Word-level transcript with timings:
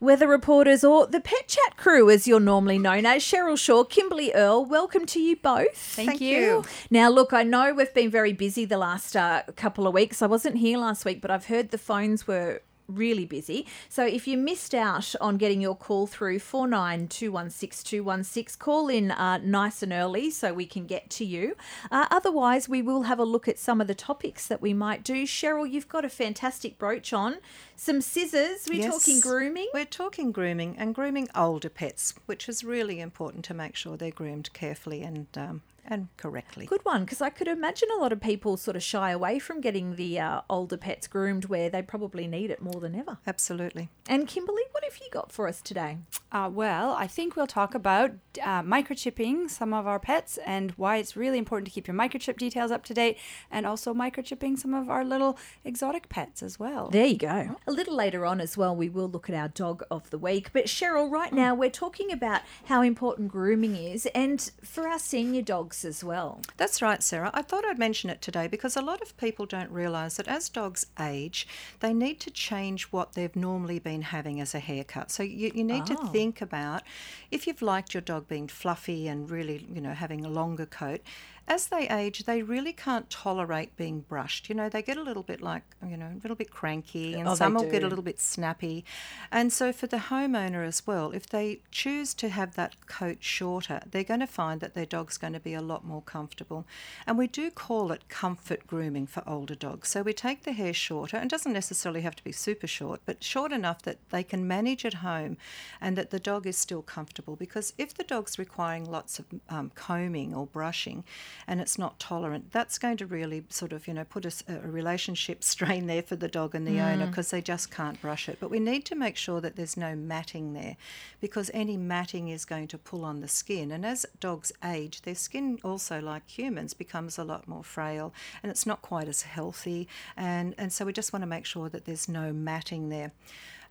weather 0.00 0.28
reporters, 0.28 0.84
or 0.84 1.06
the 1.06 1.20
Pet 1.20 1.48
Chat 1.48 1.76
crew, 1.76 2.10
as 2.10 2.26
you're 2.26 2.40
normally 2.40 2.78
known 2.78 3.06
as. 3.06 3.22
Cheryl 3.22 3.58
Shaw, 3.58 3.84
Kimberly 3.84 4.32
Earl, 4.32 4.64
welcome 4.64 5.06
to 5.06 5.20
you 5.20 5.36
both. 5.36 5.76
Thank, 5.76 6.10
Thank 6.10 6.20
you. 6.20 6.38
you. 6.38 6.64
Now, 6.90 7.08
look, 7.08 7.32
I 7.32 7.42
know 7.42 7.72
we've 7.72 7.92
been 7.94 8.10
very 8.10 8.32
busy 8.32 8.64
the 8.64 8.78
last 8.78 9.16
uh, 9.16 9.42
couple 9.56 9.86
of 9.86 9.94
weeks. 9.94 10.22
I 10.22 10.26
wasn't 10.26 10.56
here 10.56 10.78
last 10.78 11.04
week, 11.04 11.20
but 11.20 11.30
I've 11.30 11.46
heard 11.46 11.70
the 11.70 11.78
phones 11.78 12.26
were 12.26 12.62
really 12.88 13.24
busy. 13.24 13.66
So 13.88 14.04
if 14.06 14.26
you 14.26 14.36
missed 14.36 14.74
out 14.74 15.14
on 15.20 15.36
getting 15.36 15.60
your 15.60 15.76
call 15.76 16.06
through 16.06 16.38
49216216, 16.40 18.58
call 18.58 18.88
in 18.88 19.10
uh, 19.10 19.38
nice 19.38 19.82
and 19.82 19.92
early 19.92 20.30
so 20.30 20.54
we 20.54 20.66
can 20.66 20.86
get 20.86 21.10
to 21.10 21.24
you. 21.24 21.56
Uh, 21.90 22.06
otherwise, 22.10 22.68
we 22.68 22.82
will 22.82 23.02
have 23.02 23.18
a 23.18 23.24
look 23.24 23.48
at 23.48 23.58
some 23.58 23.80
of 23.80 23.86
the 23.86 23.94
topics 23.94 24.46
that 24.46 24.60
we 24.60 24.74
might 24.74 25.04
do. 25.04 25.24
Cheryl, 25.24 25.70
you've 25.70 25.88
got 25.88 26.04
a 26.04 26.08
fantastic 26.08 26.78
brooch 26.78 27.12
on, 27.12 27.36
some 27.76 28.00
scissors. 28.00 28.66
We're 28.68 28.80
yes, 28.80 28.92
talking 28.92 29.20
grooming. 29.20 29.68
We're 29.72 29.84
talking 29.84 30.32
grooming 30.32 30.74
and 30.78 30.92
grooming 30.94 31.28
older 31.34 31.68
pets, 31.68 32.14
which 32.26 32.48
is 32.48 32.64
really 32.64 33.00
important 33.00 33.44
to 33.46 33.54
make 33.54 33.76
sure 33.76 33.96
they're 33.96 34.10
groomed 34.10 34.52
carefully 34.52 35.02
and 35.02 35.26
um, 35.36 35.62
and 35.86 36.08
correctly. 36.16 36.66
Good 36.66 36.84
one, 36.84 37.04
because 37.04 37.20
I 37.20 37.30
could 37.30 37.48
imagine 37.48 37.88
a 37.96 38.00
lot 38.00 38.12
of 38.12 38.20
people 38.20 38.56
sort 38.56 38.76
of 38.76 38.82
shy 38.82 39.10
away 39.10 39.38
from 39.38 39.60
getting 39.60 39.96
the 39.96 40.18
uh, 40.18 40.40
older 40.48 40.76
pets 40.76 41.06
groomed 41.06 41.46
where 41.46 41.68
they 41.68 41.82
probably 41.82 42.26
need 42.26 42.50
it 42.50 42.62
more 42.62 42.80
than 42.80 42.94
ever. 42.94 43.18
Absolutely. 43.26 43.88
And 44.08 44.26
Kimberly, 44.26 44.62
what 44.72 44.84
have 44.84 44.98
you 44.98 45.08
got 45.10 45.32
for 45.32 45.48
us 45.48 45.60
today? 45.60 45.98
Uh, 46.32 46.50
well, 46.52 46.92
I 46.92 47.06
think 47.06 47.36
we'll 47.36 47.46
talk 47.46 47.74
about 47.74 48.12
uh, 48.42 48.62
microchipping 48.62 49.48
some 49.48 49.72
of 49.72 49.86
our 49.86 49.98
pets 49.98 50.38
and 50.44 50.72
why 50.72 50.96
it's 50.96 51.16
really 51.16 51.38
important 51.38 51.66
to 51.66 51.72
keep 51.72 51.86
your 51.86 51.96
microchip 51.96 52.36
details 52.36 52.70
up 52.70 52.84
to 52.84 52.94
date, 52.94 53.18
and 53.50 53.66
also 53.66 53.94
microchipping 53.94 54.58
some 54.58 54.74
of 54.74 54.90
our 54.90 55.04
little 55.04 55.38
exotic 55.64 56.08
pets 56.08 56.42
as 56.42 56.58
well. 56.58 56.90
There 56.90 57.06
you 57.06 57.18
go. 57.18 57.56
A 57.66 57.72
little 57.72 57.94
later 57.94 58.26
on 58.26 58.40
as 58.40 58.56
well, 58.56 58.74
we 58.74 58.88
will 58.88 59.08
look 59.08 59.28
at 59.30 59.36
our 59.36 59.48
dog 59.48 59.84
of 59.90 60.10
the 60.10 60.18
week. 60.18 60.50
But 60.52 60.66
Cheryl, 60.66 61.10
right 61.10 61.32
now, 61.32 61.54
we're 61.54 61.70
talking 61.70 62.10
about 62.12 62.42
how 62.66 62.82
important 62.82 63.28
grooming 63.28 63.76
is, 63.76 64.06
and 64.06 64.50
for 64.62 64.88
our 64.88 64.98
senior 64.98 65.42
dogs 65.42 65.73
dogs 65.74 65.84
as 65.84 66.04
well. 66.04 66.40
That's 66.56 66.80
right, 66.82 67.02
Sarah. 67.02 67.30
I 67.34 67.42
thought 67.42 67.64
I'd 67.64 67.78
mention 67.78 68.10
it 68.10 68.20
today 68.22 68.46
because 68.46 68.76
a 68.76 68.82
lot 68.82 69.02
of 69.02 69.16
people 69.16 69.46
don't 69.46 69.70
realise 69.70 70.16
that 70.16 70.28
as 70.28 70.48
dogs 70.48 70.86
age, 71.00 71.46
they 71.80 71.92
need 71.92 72.20
to 72.20 72.30
change 72.30 72.84
what 72.92 73.14
they've 73.14 73.34
normally 73.34 73.78
been 73.78 74.02
having 74.02 74.40
as 74.40 74.54
a 74.54 74.60
haircut. 74.60 75.10
So 75.10 75.22
you, 75.22 75.50
you 75.54 75.64
need 75.64 75.84
oh. 75.90 75.94
to 75.94 76.06
think 76.08 76.40
about 76.40 76.82
if 77.30 77.46
you've 77.46 77.62
liked 77.62 77.94
your 77.94 78.00
dog 78.00 78.28
being 78.28 78.48
fluffy 78.48 79.08
and 79.08 79.30
really, 79.30 79.66
you 79.72 79.80
know, 79.80 79.94
having 79.94 80.24
a 80.24 80.28
longer 80.28 80.66
coat, 80.66 81.00
as 81.46 81.66
they 81.66 81.88
age, 81.88 82.24
they 82.24 82.42
really 82.42 82.72
can't 82.72 83.10
tolerate 83.10 83.76
being 83.76 84.00
brushed. 84.00 84.48
You 84.48 84.54
know, 84.54 84.68
they 84.68 84.80
get 84.80 84.96
a 84.96 85.02
little 85.02 85.22
bit 85.22 85.42
like, 85.42 85.62
you 85.86 85.96
know, 85.96 86.06
a 86.06 86.20
little 86.22 86.36
bit 86.36 86.50
cranky, 86.50 87.14
and 87.14 87.28
oh, 87.28 87.34
some 87.34 87.54
will 87.54 87.70
get 87.70 87.82
a 87.82 87.88
little 87.88 88.04
bit 88.04 88.18
snappy. 88.18 88.84
And 89.30 89.52
so, 89.52 89.72
for 89.72 89.86
the 89.86 89.98
homeowner 89.98 90.66
as 90.66 90.86
well, 90.86 91.10
if 91.12 91.26
they 91.28 91.60
choose 91.70 92.14
to 92.14 92.30
have 92.30 92.54
that 92.54 92.86
coat 92.86 93.18
shorter, 93.20 93.82
they're 93.90 94.04
going 94.04 94.20
to 94.20 94.26
find 94.26 94.60
that 94.60 94.74
their 94.74 94.86
dog's 94.86 95.18
going 95.18 95.34
to 95.34 95.40
be 95.40 95.52
a 95.52 95.60
lot 95.60 95.84
more 95.84 96.02
comfortable. 96.02 96.66
And 97.06 97.18
we 97.18 97.26
do 97.26 97.50
call 97.50 97.92
it 97.92 98.08
comfort 98.08 98.66
grooming 98.66 99.06
for 99.06 99.22
older 99.26 99.54
dogs. 99.54 99.90
So, 99.90 100.02
we 100.02 100.14
take 100.14 100.44
the 100.44 100.52
hair 100.52 100.72
shorter, 100.72 101.18
and 101.18 101.28
doesn't 101.28 101.52
necessarily 101.52 102.00
have 102.00 102.16
to 102.16 102.24
be 102.24 102.32
super 102.32 102.66
short, 102.66 103.02
but 103.04 103.22
short 103.22 103.52
enough 103.52 103.82
that 103.82 103.98
they 104.10 104.22
can 104.22 104.48
manage 104.48 104.86
at 104.86 104.94
home 104.94 105.36
and 105.80 105.96
that 105.96 106.10
the 106.10 106.20
dog 106.20 106.46
is 106.46 106.56
still 106.56 106.82
comfortable. 106.82 107.36
Because 107.36 107.74
if 107.76 107.92
the 107.92 108.04
dog's 108.04 108.38
requiring 108.38 108.90
lots 108.90 109.18
of 109.18 109.26
um, 109.50 109.70
combing 109.74 110.34
or 110.34 110.46
brushing, 110.46 111.04
and 111.46 111.60
it's 111.60 111.78
not 111.78 111.98
tolerant, 111.98 112.52
that's 112.52 112.78
going 112.78 112.96
to 112.98 113.06
really 113.06 113.44
sort 113.48 113.72
of, 113.72 113.86
you 113.86 113.94
know, 113.94 114.04
put 114.04 114.24
a, 114.24 114.32
a 114.48 114.68
relationship 114.68 115.44
strain 115.54 115.86
there 115.86 116.02
for 116.02 116.16
the 116.16 116.28
dog 116.28 116.54
and 116.54 116.66
the 116.66 116.76
mm. 116.76 116.92
owner 116.92 117.06
because 117.06 117.30
they 117.30 117.42
just 117.42 117.70
can't 117.70 118.00
brush 118.00 118.28
it. 118.28 118.38
But 118.40 118.50
we 118.50 118.60
need 118.60 118.84
to 118.86 118.94
make 118.94 119.16
sure 119.16 119.40
that 119.40 119.56
there's 119.56 119.76
no 119.76 119.94
matting 119.94 120.52
there 120.52 120.76
because 121.20 121.50
any 121.54 121.76
matting 121.76 122.28
is 122.28 122.44
going 122.44 122.68
to 122.68 122.78
pull 122.78 123.04
on 123.04 123.20
the 123.20 123.28
skin. 123.28 123.70
And 123.70 123.84
as 123.84 124.06
dogs 124.20 124.52
age, 124.64 125.02
their 125.02 125.14
skin 125.14 125.58
also, 125.62 126.00
like 126.00 126.28
humans, 126.28 126.74
becomes 126.74 127.18
a 127.18 127.24
lot 127.24 127.48
more 127.48 127.64
frail 127.64 128.12
and 128.42 128.50
it's 128.50 128.66
not 128.66 128.82
quite 128.82 129.08
as 129.08 129.22
healthy. 129.22 129.88
And, 130.16 130.54
and 130.58 130.72
so 130.72 130.84
we 130.84 130.92
just 130.92 131.12
want 131.12 131.22
to 131.22 131.26
make 131.26 131.46
sure 131.46 131.68
that 131.68 131.84
there's 131.84 132.08
no 132.08 132.32
matting 132.32 132.88
there. 132.88 133.12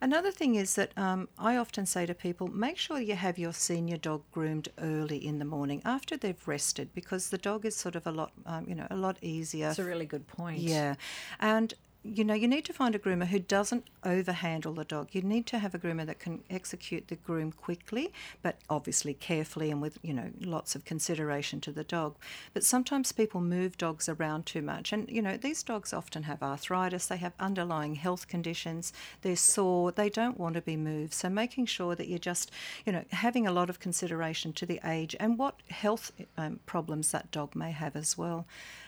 Another 0.03 0.31
thing 0.31 0.55
is 0.55 0.75
that 0.75 0.91
um, 0.97 1.29
I 1.39 1.55
often 1.55 1.85
say 1.85 2.05
to 2.05 2.13
people 2.13 2.49
make 2.49 2.77
sure 2.77 2.99
you 2.99 3.15
have 3.15 3.37
your 3.37 3.53
senior 3.53 3.95
dog 3.95 4.21
groomed 4.33 4.67
early 4.77 5.25
in 5.25 5.39
the 5.39 5.45
morning 5.45 5.81
after 5.85 6.17
they've 6.17 6.45
rested 6.45 6.93
because 6.93 7.29
the 7.29 7.37
dog 7.37 7.65
is 7.65 7.73
sort 7.73 7.95
of 7.95 8.05
a 8.05 8.11
lot, 8.11 8.33
um, 8.45 8.65
you 8.67 8.75
know, 8.75 8.85
a 8.89 8.97
lot 8.97 9.15
easier. 9.21 9.67
That's 9.67 9.79
a 9.79 9.85
really 9.85 10.05
good 10.05 10.27
point. 10.27 10.57
Yeah. 10.57 10.95
And 11.39 11.73
you 12.03 12.25
know, 12.25 12.33
you 12.33 12.47
need 12.47 12.65
to 12.65 12.73
find 12.73 12.95
a 12.95 12.99
groomer 12.99 13.27
who 13.27 13.39
doesn't 13.39 13.85
overhandle 14.03 14.75
the 14.75 14.83
dog. 14.83 15.09
You 15.11 15.21
need 15.21 15.45
to 15.47 15.59
have 15.59 15.73
a 15.73 15.79
groomer 15.79 16.05
that 16.05 16.19
can 16.19 16.43
execute 16.49 17.07
the 17.07 17.15
groom 17.15 17.53
quickly, 17.53 18.11
but 18.41 18.57
obviously 18.69 19.13
carefully 19.13 19.71
and 19.71 19.81
with, 19.81 19.97
you 20.01 20.13
know, 20.13 20.29
lots 20.41 20.75
of 20.75 20.83
consideration 20.83 21.61
to 21.61 21.71
the 21.71 21.83
dog. 21.85 22.15
But 22.53 22.65
sometimes 22.65 23.13
people 23.13 23.39
move 23.39 23.77
dogs 23.77 24.09
around 24.09 24.45
too 24.45 24.61
much. 24.61 24.91
And, 24.91 25.09
you 25.09 25.21
know, 25.21 25.37
these 25.37 25.63
dogs 25.63 25.93
often 25.93 26.23
have 26.23 26.43
arthritis, 26.43 27.07
they 27.07 27.17
have 27.17 27.33
underlying 27.39 27.95
health 27.95 28.27
conditions, 28.27 28.91
they're 29.21 29.37
sore, 29.37 29.91
they 29.91 30.09
don't 30.09 30.39
want 30.39 30.55
to 30.55 30.61
be 30.61 30.75
moved. 30.75 31.13
So 31.13 31.29
making 31.29 31.67
sure 31.67 31.95
that 31.95 32.09
you're 32.09 32.19
just, 32.19 32.51
you 32.85 32.91
know, 32.91 33.05
having 33.11 33.47
a 33.47 33.51
lot 33.51 33.69
of 33.69 33.79
consideration 33.79 34.51
to 34.53 34.65
the 34.65 34.81
age 34.83 35.15
and 35.21 35.37
what 35.37 35.61
health 35.69 36.11
um, 36.37 36.59
problems 36.65 37.11
that 37.11 37.31
dog 37.31 37.55
may 37.55 37.71
have 37.71 37.95
as 37.95 38.17
well. 38.17 38.45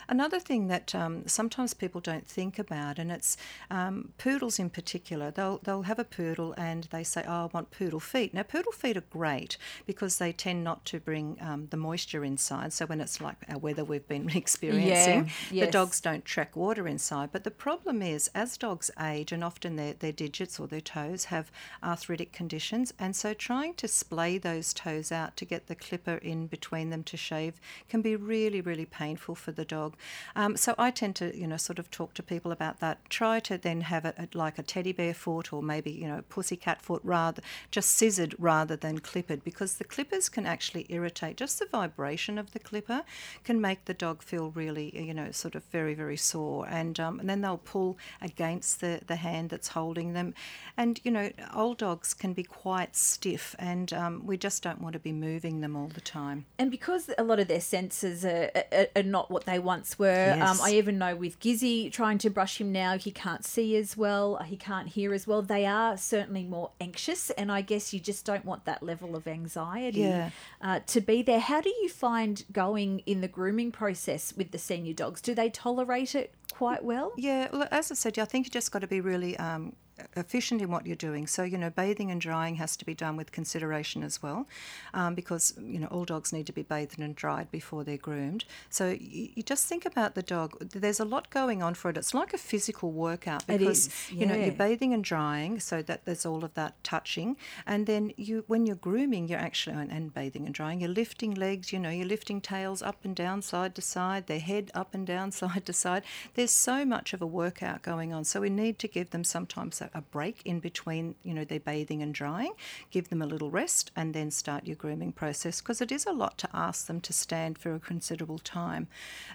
Another 0.07 0.39
thing 0.39 0.67
that 0.67 0.93
um, 0.93 1.27
sometimes 1.27 1.73
people 1.73 1.99
don't 1.99 2.27
think 2.27 2.59
about, 2.59 2.99
and 3.05 3.11
it's 3.11 3.37
um, 3.69 4.13
poodles 4.17 4.57
in 4.57 4.69
particular, 4.71 5.29
they'll, 5.29 5.59
they'll 5.59 5.83
have 5.83 5.99
a 5.99 6.03
poodle 6.03 6.53
and 6.57 6.85
they 6.85 7.03
say, 7.03 7.23
Oh, 7.27 7.43
I 7.43 7.49
want 7.53 7.69
poodle 7.69 7.99
feet. 7.99 8.33
Now, 8.33 8.43
poodle 8.43 8.71
feet 8.71 8.97
are 8.97 9.03
great 9.09 9.57
because 9.85 10.17
they 10.17 10.31
tend 10.31 10.63
not 10.63 10.85
to 10.85 10.99
bring 10.99 11.37
um, 11.39 11.67
the 11.69 11.77
moisture 11.77 12.23
inside. 12.23 12.73
So, 12.73 12.87
when 12.87 13.01
it's 13.01 13.21
like 13.21 13.37
our 13.47 13.59
weather 13.59 13.83
we've 13.83 14.07
been 14.07 14.29
experiencing, 14.35 15.25
yeah, 15.25 15.31
yes. 15.51 15.65
the 15.67 15.71
dogs 15.71 16.01
don't 16.01 16.25
track 16.25 16.55
water 16.55 16.87
inside. 16.87 17.29
But 17.31 17.43
the 17.43 17.51
problem 17.51 18.01
is, 18.01 18.29
as 18.33 18.57
dogs 18.57 18.89
age, 18.99 19.31
and 19.31 19.43
often 19.43 19.75
their, 19.75 19.93
their 19.93 20.11
digits 20.11 20.59
or 20.59 20.67
their 20.67 20.81
toes 20.81 21.25
have 21.25 21.51
arthritic 21.83 22.33
conditions, 22.33 22.93
and 22.97 23.15
so 23.15 23.33
trying 23.33 23.75
to 23.75 23.87
splay 23.87 24.37
those 24.37 24.73
toes 24.73 25.11
out 25.11 25.37
to 25.37 25.45
get 25.45 25.67
the 25.67 25.75
clipper 25.75 26.15
in 26.15 26.47
between 26.47 26.89
them 26.89 27.03
to 27.03 27.17
shave 27.17 27.61
can 27.87 28.01
be 28.01 28.15
really, 28.15 28.61
really 28.61 28.85
painful 28.85 29.35
for 29.35 29.51
the 29.51 29.65
dog. 29.65 29.95
Um, 30.35 30.57
so 30.57 30.73
I 30.77 30.89
tend 30.91 31.15
to, 31.17 31.37
you 31.37 31.47
know, 31.47 31.57
sort 31.57 31.77
of 31.79 31.91
talk 31.91 32.13
to 32.15 32.23
people 32.23 32.51
about 32.51 32.79
that. 32.79 32.94
Try 33.09 33.39
to 33.41 33.57
then 33.57 33.81
have 33.81 34.05
it 34.05 34.35
like 34.35 34.57
a 34.59 34.63
teddy 34.63 34.91
bear 34.91 35.13
foot 35.13 35.53
or 35.53 35.61
maybe, 35.61 35.91
you 35.91 36.07
know, 36.07 36.23
pussycat 36.29 36.81
foot 36.81 37.01
rather, 37.03 37.41
just 37.71 37.91
scissored 37.91 38.35
rather 38.37 38.75
than 38.75 38.99
clippered 38.99 39.43
because 39.43 39.75
the 39.75 39.83
clippers 39.83 40.29
can 40.29 40.45
actually 40.45 40.85
irritate. 40.89 41.37
Just 41.37 41.59
the 41.59 41.65
vibration 41.65 42.37
of 42.37 42.51
the 42.51 42.59
clipper 42.59 43.03
can 43.43 43.59
make 43.61 43.85
the 43.85 43.93
dog 43.93 44.21
feel 44.21 44.51
really, 44.51 44.97
you 44.97 45.13
know, 45.13 45.31
sort 45.31 45.55
of 45.55 45.63
very, 45.65 45.93
very 45.93 46.17
sore. 46.17 46.67
And, 46.67 46.99
um, 46.99 47.19
and 47.19 47.29
then 47.29 47.41
they'll 47.41 47.57
pull 47.57 47.97
against 48.21 48.81
the, 48.81 49.01
the 49.05 49.17
hand 49.17 49.49
that's 49.49 49.69
holding 49.69 50.13
them. 50.13 50.33
And, 50.77 50.99
you 51.03 51.11
know, 51.11 51.31
old 51.53 51.77
dogs 51.77 52.13
can 52.13 52.33
be 52.33 52.43
quite 52.43 52.95
stiff 52.95 53.55
and 53.59 53.91
um, 53.93 54.25
we 54.25 54.37
just 54.37 54.61
don't 54.61 54.81
want 54.81 54.93
to 54.93 54.99
be 54.99 55.11
moving 55.11 55.61
them 55.61 55.75
all 55.75 55.87
the 55.87 56.01
time. 56.01 56.45
And 56.59 56.69
because 56.69 57.09
a 57.17 57.23
lot 57.23 57.39
of 57.39 57.47
their 57.47 57.61
senses 57.61 58.25
are, 58.25 58.51
are, 58.71 58.87
are 58.95 59.03
not 59.03 59.31
what 59.31 59.45
they 59.45 59.59
once 59.59 59.97
were. 59.97 60.31
Um, 60.33 60.39
yes. 60.39 60.59
Um, 60.59 60.65
I 60.65 60.73
even 60.73 60.97
know 60.97 61.15
with 61.15 61.39
Gizzy 61.39 61.91
trying 61.91 62.17
to 62.19 62.29
brush 62.29 62.59
him 62.59 62.71
now, 62.71 62.84
he 62.93 63.11
can't 63.11 63.43
see 63.43 63.75
as 63.75 63.97
well, 63.97 64.37
he 64.45 64.55
can't 64.55 64.89
hear 64.89 65.13
as 65.13 65.27
well. 65.27 65.41
They 65.41 65.65
are 65.65 65.97
certainly 65.97 66.43
more 66.43 66.71
anxious, 66.79 67.29
and 67.31 67.51
I 67.51 67.61
guess 67.61 67.93
you 67.93 67.99
just 67.99 68.25
don't 68.25 68.45
want 68.45 68.65
that 68.65 68.83
level 68.83 69.15
of 69.15 69.27
anxiety 69.27 70.01
yeah. 70.01 70.29
uh, 70.61 70.79
to 70.87 71.01
be 71.01 71.21
there. 71.21 71.39
How 71.39 71.61
do 71.61 71.69
you 71.69 71.89
find 71.89 72.43
going 72.51 72.99
in 73.05 73.21
the 73.21 73.27
grooming 73.27 73.71
process 73.71 74.33
with 74.35 74.51
the 74.51 74.57
senior 74.57 74.93
dogs? 74.93 75.21
Do 75.21 75.35
they 75.35 75.49
tolerate 75.49 76.15
it 76.15 76.33
quite 76.53 76.83
well? 76.83 77.13
Yeah, 77.17 77.49
well, 77.51 77.67
as 77.71 77.91
I 77.91 77.95
said, 77.95 78.17
I 78.19 78.25
think 78.25 78.45
you 78.45 78.51
just 78.51 78.71
got 78.71 78.79
to 78.79 78.87
be 78.87 79.01
really 79.01 79.37
um, 79.37 79.75
efficient 80.15 80.61
in 80.61 80.71
what 80.71 80.85
you're 80.85 80.95
doing. 80.95 81.27
So, 81.27 81.43
you 81.43 81.57
know, 81.57 81.69
bathing 81.69 82.09
and 82.09 82.21
drying 82.21 82.55
has 82.55 82.77
to 82.77 82.85
be 82.85 82.93
done 82.93 83.17
with 83.17 83.31
consideration 83.31 84.01
as 84.01 84.23
well, 84.23 84.47
um, 84.93 85.13
because, 85.13 85.53
you 85.59 85.79
know, 85.79 85.87
all 85.87 86.05
dogs 86.05 86.31
need 86.31 86.47
to 86.47 86.53
be 86.53 86.63
bathed 86.63 86.97
and 86.99 87.15
dried 87.15 87.51
before 87.51 87.83
they're 87.83 87.97
groomed. 87.97 88.45
So, 88.69 88.89
you, 88.89 89.29
you, 89.35 89.43
just 89.43 89.67
think 89.67 89.85
about 89.85 90.15
the 90.15 90.23
dog. 90.23 90.57
There's 90.71 90.99
a 90.99 91.05
lot 91.05 91.29
going 91.29 91.61
on 91.61 91.73
for 91.73 91.89
it. 91.89 91.97
It's 91.97 92.13
like 92.13 92.33
a 92.33 92.37
physical 92.37 92.91
workout 92.91 93.45
because, 93.45 93.89
yeah. 94.09 94.19
you 94.19 94.25
know, 94.25 94.35
you're 94.35 94.53
bathing 94.53 94.93
and 94.93 95.03
drying, 95.03 95.59
so 95.59 95.81
that 95.81 96.05
there's 96.05 96.25
all 96.25 96.43
of 96.43 96.53
that 96.53 96.81
touching. 96.83 97.35
And 97.67 97.85
then 97.85 98.13
you, 98.15 98.45
when 98.47 98.65
you're 98.65 98.75
grooming, 98.77 99.27
you're 99.27 99.39
actually, 99.39 99.75
and, 99.75 99.91
and 99.91 100.13
bathing 100.13 100.45
and 100.45 100.53
drying, 100.53 100.79
you're 100.79 100.89
lifting 100.89 101.33
legs, 101.35 101.73
you 101.73 101.79
know, 101.79 101.89
you're 101.89 102.07
lifting 102.07 102.39
tails 102.39 102.81
up 102.81 103.03
and 103.03 103.15
down, 103.15 103.41
side 103.41 103.75
to 103.75 103.81
side, 103.81 104.27
their 104.27 104.39
head 104.39 104.71
up 104.73 104.93
and 104.93 105.05
down, 105.05 105.31
side 105.41 105.65
to 105.65 105.73
side. 105.73 106.03
There's 106.33 106.45
there's 106.45 106.51
so 106.51 106.85
much 106.85 107.11
of 107.13 107.23
a 107.23 107.25
workout 107.25 107.81
going 107.81 108.13
on. 108.13 108.23
So 108.23 108.39
we 108.39 108.51
need 108.51 108.77
to 108.77 108.87
give 108.87 109.09
them 109.09 109.23
sometimes 109.23 109.81
a, 109.93 110.01
break 110.01 110.41
in 110.45 110.59
between, 110.59 111.15
you 111.23 111.33
know, 111.33 111.43
their 111.43 111.59
bathing 111.59 112.01
and 112.01 112.13
drying, 112.13 112.53
give 112.91 113.09
them 113.09 113.21
a 113.21 113.25
little 113.25 113.51
rest, 113.51 113.91
and 113.95 114.13
then 114.13 114.31
start 114.31 114.65
your 114.65 114.75
grooming 114.75 115.11
process 115.11 115.59
because 115.59 115.81
it 115.81 115.91
is 115.91 116.05
a 116.05 116.11
lot 116.11 116.37
to 116.37 116.49
ask 116.53 116.87
them 116.87 117.01
to 117.01 117.11
stand 117.11 117.57
for 117.57 117.73
a 117.73 117.79
considerable 117.79 118.39
time. 118.39 118.87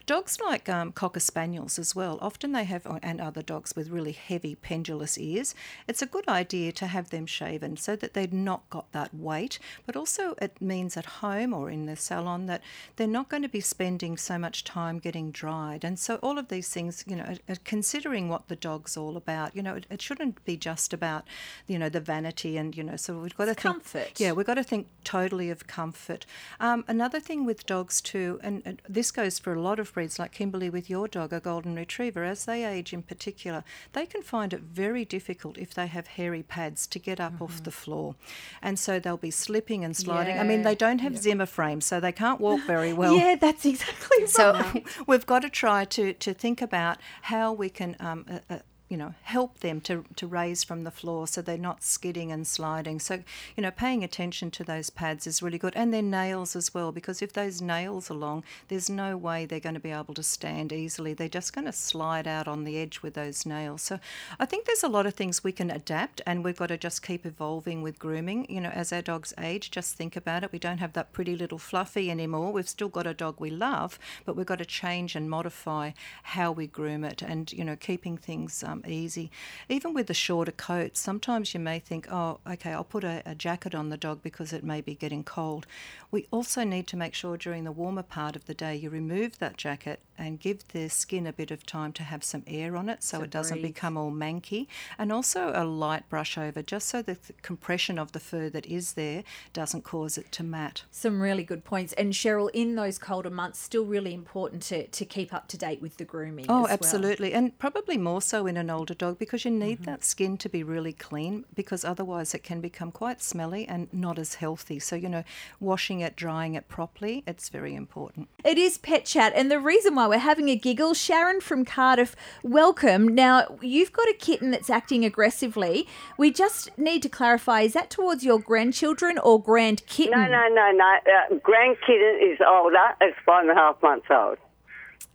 Dogs 0.06 0.38
like 0.40 0.68
um, 0.68 0.92
cocker 0.92 1.20
spaniels 1.20 1.78
as 1.78 1.94
well, 1.94 2.18
often 2.22 2.52
they 2.52 2.64
have, 2.64 2.86
and 3.02 3.20
other 3.20 3.42
dogs 3.42 3.74
with 3.76 3.90
really 3.90 4.12
heavy 4.12 4.54
pendulous 4.54 5.18
ears, 5.18 5.54
it's 5.86 6.02
a 6.02 6.06
good 6.06 6.28
idea 6.28 6.72
to 6.72 6.86
have 6.86 7.10
them 7.10 7.26
shaven 7.26 7.76
so 7.76 7.96
that 7.96 8.14
they've 8.14 8.32
not 8.32 8.68
got 8.70 8.90
that 8.92 9.14
weight, 9.14 9.58
but 9.86 9.96
also 9.96 10.34
it 10.40 10.60
means 10.60 10.96
at 10.96 11.06
home 11.06 11.52
or 11.52 11.70
in 11.70 11.86
the 11.86 11.96
salon 11.96 12.46
that 12.46 12.62
they're 12.96 13.06
not 13.06 13.28
going 13.28 13.42
to 13.42 13.48
be 13.48 13.60
spending 13.60 14.16
so 14.16 14.38
much 14.38 14.64
time 14.64 14.98
getting 14.98 15.30
dried. 15.30 15.84
And 15.84 15.98
so 15.98 16.16
all 16.16 16.38
of 16.38 16.48
these 16.48 16.68
things, 16.68 17.04
you 17.06 17.16
know, 17.16 17.36
considering 17.64 18.28
what 18.28 18.48
the 18.48 18.56
dog's 18.56 18.96
all 18.96 19.16
about, 19.16 19.54
you 19.54 19.62
know, 19.62 19.74
it, 19.74 19.86
it 19.90 20.02
shouldn't 20.02 20.39
be 20.44 20.56
just 20.56 20.92
about, 20.92 21.24
you 21.66 21.78
know, 21.78 21.88
the 21.88 22.00
vanity 22.00 22.56
and, 22.56 22.76
you 22.76 22.82
know, 22.82 22.96
so 22.96 23.18
we've 23.18 23.36
got 23.36 23.46
to 23.46 23.54
think, 23.54 23.60
comfort. 23.60 24.20
Yeah, 24.20 24.32
we've 24.32 24.46
got 24.46 24.54
to 24.54 24.64
think 24.64 24.88
totally 25.04 25.50
of 25.50 25.66
comfort. 25.66 26.26
Um, 26.58 26.84
another 26.88 27.20
thing 27.20 27.44
with 27.44 27.66
dogs 27.66 28.00
too, 28.00 28.40
and, 28.42 28.62
and 28.64 28.82
this 28.88 29.10
goes 29.10 29.38
for 29.38 29.52
a 29.52 29.60
lot 29.60 29.78
of 29.78 29.92
breeds 29.92 30.18
like 30.18 30.32
Kimberly 30.32 30.70
with 30.70 30.90
your 30.90 31.08
dog, 31.08 31.32
a 31.32 31.40
golden 31.40 31.74
retriever, 31.74 32.24
as 32.24 32.44
they 32.44 32.64
age 32.64 32.92
in 32.92 33.02
particular, 33.02 33.64
they 33.92 34.06
can 34.06 34.22
find 34.22 34.52
it 34.52 34.60
very 34.60 35.04
difficult 35.04 35.58
if 35.58 35.74
they 35.74 35.86
have 35.86 36.06
hairy 36.06 36.42
pads 36.42 36.86
to 36.88 36.98
get 36.98 37.20
up 37.20 37.34
mm-hmm. 37.34 37.44
off 37.44 37.62
the 37.62 37.70
floor. 37.70 38.14
And 38.62 38.78
so 38.78 38.98
they'll 38.98 39.16
be 39.16 39.30
slipping 39.30 39.84
and 39.84 39.96
sliding. 39.96 40.36
Yeah. 40.36 40.42
I 40.42 40.44
mean, 40.44 40.62
they 40.62 40.74
don't 40.74 41.00
have 41.00 41.14
yeah. 41.14 41.20
Zimmer 41.20 41.46
frames, 41.46 41.84
so 41.84 42.00
they 42.00 42.12
can't 42.12 42.40
walk 42.40 42.60
very 42.66 42.92
well. 42.92 43.16
yeah, 43.16 43.36
that's 43.36 43.64
exactly 43.64 44.18
right. 44.20 44.28
So 44.28 44.82
we've 45.06 45.26
got 45.26 45.42
to 45.42 45.50
try 45.50 45.84
to, 45.86 46.12
to 46.14 46.34
think 46.34 46.62
about 46.62 46.98
how 47.22 47.52
we 47.52 47.68
can 47.68 47.96
um, 48.00 48.24
uh, 48.48 48.58
you 48.90 48.96
know, 48.96 49.14
help 49.22 49.60
them 49.60 49.80
to, 49.80 50.04
to 50.16 50.26
raise 50.26 50.64
from 50.64 50.82
the 50.82 50.90
floor 50.90 51.28
so 51.28 51.40
they're 51.40 51.56
not 51.56 51.84
skidding 51.84 52.32
and 52.32 52.44
sliding. 52.44 52.98
So, 52.98 53.22
you 53.56 53.62
know, 53.62 53.70
paying 53.70 54.02
attention 54.02 54.50
to 54.50 54.64
those 54.64 54.90
pads 54.90 55.28
is 55.28 55.40
really 55.40 55.58
good. 55.58 55.74
And 55.76 55.94
their 55.94 56.02
nails 56.02 56.56
as 56.56 56.74
well, 56.74 56.90
because 56.90 57.22
if 57.22 57.32
those 57.32 57.62
nails 57.62 58.10
are 58.10 58.14
long, 58.14 58.42
there's 58.66 58.90
no 58.90 59.16
way 59.16 59.46
they're 59.46 59.60
going 59.60 59.76
to 59.76 59.80
be 59.80 59.92
able 59.92 60.14
to 60.14 60.24
stand 60.24 60.72
easily. 60.72 61.14
They're 61.14 61.28
just 61.28 61.52
going 61.52 61.66
to 61.66 61.72
slide 61.72 62.26
out 62.26 62.48
on 62.48 62.64
the 62.64 62.78
edge 62.78 63.00
with 63.00 63.14
those 63.14 63.46
nails. 63.46 63.82
So 63.82 64.00
I 64.40 64.44
think 64.44 64.66
there's 64.66 64.82
a 64.82 64.88
lot 64.88 65.06
of 65.06 65.14
things 65.14 65.44
we 65.44 65.52
can 65.52 65.70
adapt 65.70 66.20
and 66.26 66.44
we've 66.44 66.56
got 66.58 66.66
to 66.66 66.76
just 66.76 67.00
keep 67.06 67.24
evolving 67.24 67.82
with 67.82 68.00
grooming. 68.00 68.44
You 68.50 68.60
know, 68.60 68.70
as 68.70 68.92
our 68.92 69.02
dogs 69.02 69.32
age, 69.38 69.70
just 69.70 69.94
think 69.94 70.16
about 70.16 70.42
it. 70.42 70.50
We 70.50 70.58
don't 70.58 70.78
have 70.78 70.94
that 70.94 71.12
pretty 71.12 71.36
little 71.36 71.58
fluffy 71.58 72.10
anymore. 72.10 72.52
We've 72.52 72.68
still 72.68 72.88
got 72.88 73.06
a 73.06 73.14
dog 73.14 73.36
we 73.38 73.50
love, 73.50 74.00
but 74.24 74.34
we've 74.34 74.46
got 74.46 74.58
to 74.58 74.64
change 74.64 75.14
and 75.14 75.30
modify 75.30 75.92
how 76.24 76.50
we 76.50 76.66
groom 76.66 77.04
it 77.04 77.22
and, 77.22 77.52
you 77.52 77.64
know, 77.64 77.76
keeping 77.76 78.16
things 78.16 78.64
um, 78.64 78.79
easy. 78.86 79.30
Even 79.68 79.94
with 79.94 80.06
the 80.06 80.14
shorter 80.14 80.52
coats, 80.52 81.00
sometimes 81.00 81.54
you 81.54 81.60
may 81.60 81.78
think, 81.78 82.10
oh, 82.10 82.40
okay, 82.46 82.72
I'll 82.72 82.84
put 82.84 83.04
a, 83.04 83.22
a 83.26 83.34
jacket 83.34 83.74
on 83.74 83.88
the 83.88 83.96
dog 83.96 84.22
because 84.22 84.52
it 84.52 84.64
may 84.64 84.80
be 84.80 84.94
getting 84.94 85.24
cold. 85.24 85.66
We 86.10 86.26
also 86.30 86.64
need 86.64 86.86
to 86.88 86.96
make 86.96 87.14
sure 87.14 87.36
during 87.36 87.64
the 87.64 87.72
warmer 87.72 88.02
part 88.02 88.36
of 88.36 88.46
the 88.46 88.54
day 88.54 88.74
you 88.76 88.90
remove 88.90 89.38
that 89.38 89.56
jacket 89.56 90.00
and 90.18 90.38
give 90.38 90.66
the 90.68 90.88
skin 90.88 91.26
a 91.26 91.32
bit 91.32 91.50
of 91.50 91.64
time 91.64 91.92
to 91.94 92.02
have 92.02 92.22
some 92.22 92.42
air 92.46 92.76
on 92.76 92.88
it 92.88 93.02
so 93.02 93.18
to 93.18 93.24
it 93.24 93.30
doesn't 93.30 93.60
breathe. 93.60 93.74
become 93.74 93.96
all 93.96 94.10
manky. 94.10 94.66
And 94.98 95.12
also 95.12 95.52
a 95.54 95.64
light 95.64 96.08
brush 96.08 96.36
over 96.36 96.62
just 96.62 96.88
so 96.88 97.02
the 97.02 97.16
compression 97.42 97.98
of 97.98 98.12
the 98.12 98.20
fur 98.20 98.50
that 98.50 98.66
is 98.66 98.92
there 98.92 99.24
doesn't 99.52 99.82
cause 99.82 100.18
it 100.18 100.30
to 100.32 100.42
mat. 100.42 100.82
Some 100.90 101.20
really 101.20 101.44
good 101.44 101.64
points. 101.64 101.92
And 101.94 102.12
Cheryl, 102.12 102.50
in 102.52 102.74
those 102.74 102.98
colder 102.98 103.30
months, 103.30 103.58
still 103.58 103.84
really 103.84 104.14
important 104.14 104.62
to, 104.64 104.86
to 104.86 105.04
keep 105.04 105.32
up 105.32 105.48
to 105.48 105.58
date 105.58 105.80
with 105.80 105.96
the 105.96 106.04
grooming. 106.04 106.46
Oh, 106.48 106.66
absolutely. 106.68 107.30
Well. 107.30 107.38
And 107.38 107.58
probably 107.58 107.96
more 107.96 108.22
so 108.22 108.46
in 108.46 108.56
an 108.56 108.69
older 108.70 108.94
dog 108.94 109.18
because 109.18 109.44
you 109.44 109.50
need 109.50 109.76
mm-hmm. 109.76 109.84
that 109.84 110.04
skin 110.04 110.36
to 110.38 110.48
be 110.48 110.62
really 110.62 110.92
clean 110.92 111.44
because 111.54 111.84
otherwise 111.84 112.34
it 112.34 112.42
can 112.42 112.60
become 112.60 112.90
quite 112.90 113.20
smelly 113.22 113.66
and 113.66 113.92
not 113.92 114.18
as 114.18 114.34
healthy. 114.34 114.78
So, 114.78 114.96
you 114.96 115.08
know, 115.08 115.24
washing 115.58 116.00
it, 116.00 116.16
drying 116.16 116.54
it 116.54 116.68
properly, 116.68 117.22
it's 117.26 117.48
very 117.48 117.74
important. 117.74 118.28
It 118.44 118.56
is 118.56 118.78
Pet 118.78 119.04
Chat. 119.04 119.32
And 119.34 119.50
the 119.50 119.58
reason 119.58 119.94
why 119.94 120.06
we're 120.06 120.18
having 120.18 120.48
a 120.48 120.56
giggle, 120.56 120.94
Sharon 120.94 121.40
from 121.40 121.64
Cardiff, 121.64 122.16
welcome. 122.42 123.08
Now, 123.08 123.58
you've 123.60 123.92
got 123.92 124.08
a 124.08 124.14
kitten 124.14 124.50
that's 124.50 124.70
acting 124.70 125.04
aggressively. 125.04 125.86
We 126.16 126.30
just 126.30 126.76
need 126.78 127.02
to 127.02 127.08
clarify 127.08 127.62
is 127.62 127.72
that 127.74 127.90
towards 127.90 128.24
your 128.24 128.38
grandchildren 128.38 129.18
or 129.18 129.42
grand 129.42 129.84
kitten? 129.86 130.12
No, 130.12 130.26
no, 130.26 130.48
no, 130.48 130.70
no. 130.70 130.96
Uh, 131.06 131.34
grand 131.42 131.76
kitten 131.86 132.18
is 132.22 132.38
older, 132.46 132.94
it's 133.00 133.16
five 133.26 133.42
and 133.42 133.50
a 133.50 133.54
half 133.54 133.82
months 133.82 134.06
old. 134.10 134.38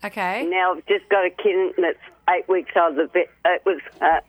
Okay. 0.04 0.46
Now 0.46 0.74
I've 0.74 0.86
just 0.86 1.08
got 1.10 1.26
a 1.26 1.30
kitten 1.30 1.74
that's 1.78 1.98
eight 2.30 2.48
weeks 2.50 2.72
old. 2.76 2.96
the 2.96 3.10
It 3.14 3.62
was 3.66 3.82
uh, 4.02 4.22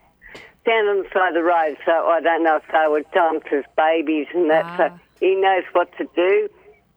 down 0.65 0.87
on 0.87 1.03
the 1.03 1.09
side 1.13 1.29
of 1.29 1.35
the 1.35 1.43
road, 1.43 1.77
so 1.85 1.93
I 1.93 2.21
don't 2.21 2.43
know 2.43 2.57
if 2.57 2.65
they 2.71 2.89
were 2.89 3.05
dumped 3.15 3.53
as 3.53 3.65
babies 3.77 4.27
and 4.35 4.51
that. 4.51 4.65
Ah. 4.65 4.77
So 4.77 5.01
he 5.21 5.35
knows 5.35 5.65
what 5.73 5.97
to 5.99 6.09
do. 6.15 6.49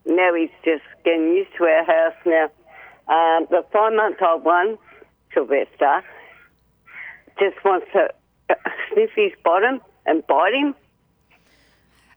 Now 0.06 0.34
he's 0.34 0.50
just 0.64 0.84
getting 1.04 1.30
used 1.36 1.52
to 1.58 1.66
our 1.66 1.84
house 1.86 2.16
now. 2.26 2.46
Um, 3.08 3.48
the 3.50 3.66
five-month-old 3.72 4.44
one, 4.44 4.78
Sylvester, 5.34 6.04
just 7.40 7.64
wants 7.64 7.88
to 7.94 8.10
uh, 8.50 8.56
sniff 8.92 9.12
his 9.16 9.32
bottom 9.44 9.82
and 10.06 10.26
bite 10.28 10.54
him. 10.54 10.76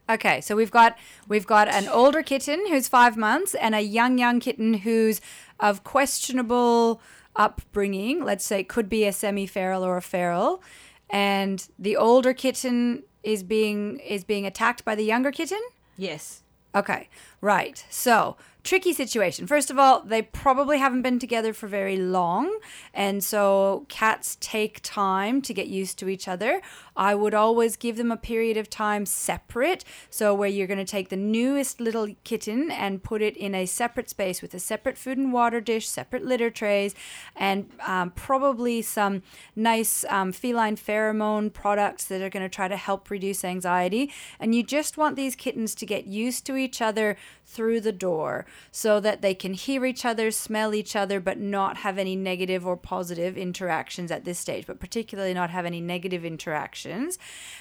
Okay, 0.09 0.41
so 0.41 0.55
we've 0.55 0.71
got 0.71 0.97
we've 1.29 1.47
got 1.47 1.69
an 1.69 1.87
older 1.87 2.21
kitten 2.21 2.67
who's 2.67 2.89
five 2.89 3.15
months 3.15 3.55
and 3.55 3.73
a 3.73 3.79
young 3.79 4.17
young 4.17 4.41
kitten 4.41 4.73
who's 4.73 5.21
of 5.61 5.85
questionable 5.85 6.99
upbringing. 7.35 8.23
Let's 8.23 8.45
say 8.45 8.59
it 8.59 8.69
could 8.69 8.89
be 8.89 9.05
a 9.05 9.13
semi-feral 9.13 9.83
or 9.83 9.97
a 9.97 10.01
feral, 10.01 10.61
and 11.09 11.67
the 11.77 11.95
older 11.95 12.33
kitten 12.33 13.03
is 13.23 13.43
being 13.43 13.99
is 13.99 14.23
being 14.23 14.45
attacked 14.45 14.83
by 14.85 14.95
the 14.95 15.03
younger 15.03 15.31
kitten. 15.31 15.61
Yes. 15.97 16.43
Okay, 16.75 17.07
right. 17.39 17.85
So 17.89 18.35
tricky 18.63 18.93
situation. 18.93 19.45
First 19.45 19.69
of 19.69 19.77
all, 19.77 20.01
they 20.01 20.21
probably 20.21 20.79
haven't 20.79 21.03
been 21.03 21.19
together 21.19 21.53
for 21.53 21.67
very 21.67 21.97
long, 21.97 22.59
and 22.93 23.23
so 23.23 23.85
cats 23.89 24.37
take 24.39 24.79
time 24.81 25.41
to 25.43 25.53
get 25.53 25.67
used 25.67 25.99
to 25.99 26.09
each 26.09 26.27
other. 26.27 26.61
I 26.95 27.15
would 27.15 27.33
always 27.33 27.75
give 27.75 27.97
them 27.97 28.11
a 28.11 28.17
period 28.17 28.57
of 28.57 28.69
time 28.69 29.05
separate, 29.05 29.83
so 30.09 30.33
where 30.33 30.49
you're 30.49 30.67
going 30.67 30.77
to 30.77 30.85
take 30.85 31.09
the 31.09 31.15
newest 31.15 31.79
little 31.79 32.07
kitten 32.23 32.69
and 32.69 33.03
put 33.03 33.21
it 33.21 33.35
in 33.37 33.55
a 33.55 33.65
separate 33.65 34.09
space 34.09 34.41
with 34.41 34.53
a 34.53 34.59
separate 34.59 34.97
food 34.97 35.17
and 35.17 35.33
water 35.33 35.61
dish, 35.61 35.87
separate 35.87 36.25
litter 36.25 36.49
trays, 36.49 36.93
and 37.35 37.69
um, 37.85 38.11
probably 38.11 38.81
some 38.81 39.23
nice 39.55 40.05
um, 40.09 40.31
feline 40.31 40.75
pheromone 40.75 41.51
products 41.51 42.05
that 42.05 42.21
are 42.21 42.29
going 42.29 42.43
to 42.43 42.49
try 42.49 42.67
to 42.67 42.77
help 42.77 43.09
reduce 43.09 43.43
anxiety. 43.43 44.11
And 44.39 44.53
you 44.53 44.63
just 44.63 44.97
want 44.97 45.15
these 45.15 45.35
kittens 45.35 45.73
to 45.75 45.85
get 45.85 46.05
used 46.05 46.45
to 46.45 46.55
each 46.55 46.81
other 46.81 47.17
through 47.45 47.81
the 47.81 47.91
door 47.91 48.45
so 48.71 48.99
that 48.99 49.21
they 49.21 49.33
can 49.33 49.53
hear 49.53 49.85
each 49.85 50.05
other, 50.05 50.31
smell 50.31 50.73
each 50.73 50.95
other, 50.95 51.19
but 51.19 51.39
not 51.39 51.77
have 51.77 51.97
any 51.97 52.15
negative 52.15 52.65
or 52.65 52.77
positive 52.77 53.37
interactions 53.37 54.11
at 54.11 54.25
this 54.25 54.39
stage, 54.39 54.65
but 54.65 54.79
particularly 54.79 55.33
not 55.33 55.49
have 55.49 55.65
any 55.65 55.81
negative 55.81 56.23
interactions. 56.23 56.82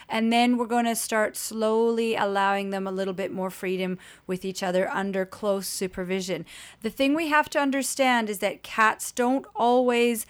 And 0.08 0.32
then 0.32 0.56
we're 0.56 0.66
going 0.66 0.84
to 0.84 0.96
start 0.96 1.36
slowly 1.36 2.16
allowing 2.16 2.70
them 2.70 2.86
a 2.86 2.92
little 2.92 3.14
bit 3.14 3.32
more 3.32 3.50
freedom 3.50 3.98
with 4.26 4.44
each 4.44 4.62
other 4.62 4.88
under 4.90 5.24
close 5.24 5.66
supervision. 5.66 6.44
The 6.82 6.90
thing 6.90 7.14
we 7.14 7.28
have 7.28 7.48
to 7.50 7.60
understand 7.60 8.28
is 8.28 8.38
that 8.38 8.62
cats 8.62 9.12
don't 9.12 9.46
always 9.54 10.26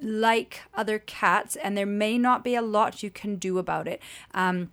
like 0.00 0.60
other 0.74 0.98
cats, 0.98 1.56
and 1.56 1.76
there 1.76 1.86
may 1.86 2.18
not 2.18 2.44
be 2.44 2.54
a 2.54 2.62
lot 2.62 3.02
you 3.02 3.10
can 3.10 3.36
do 3.36 3.58
about 3.58 3.88
it. 3.88 4.02
Um, 4.34 4.70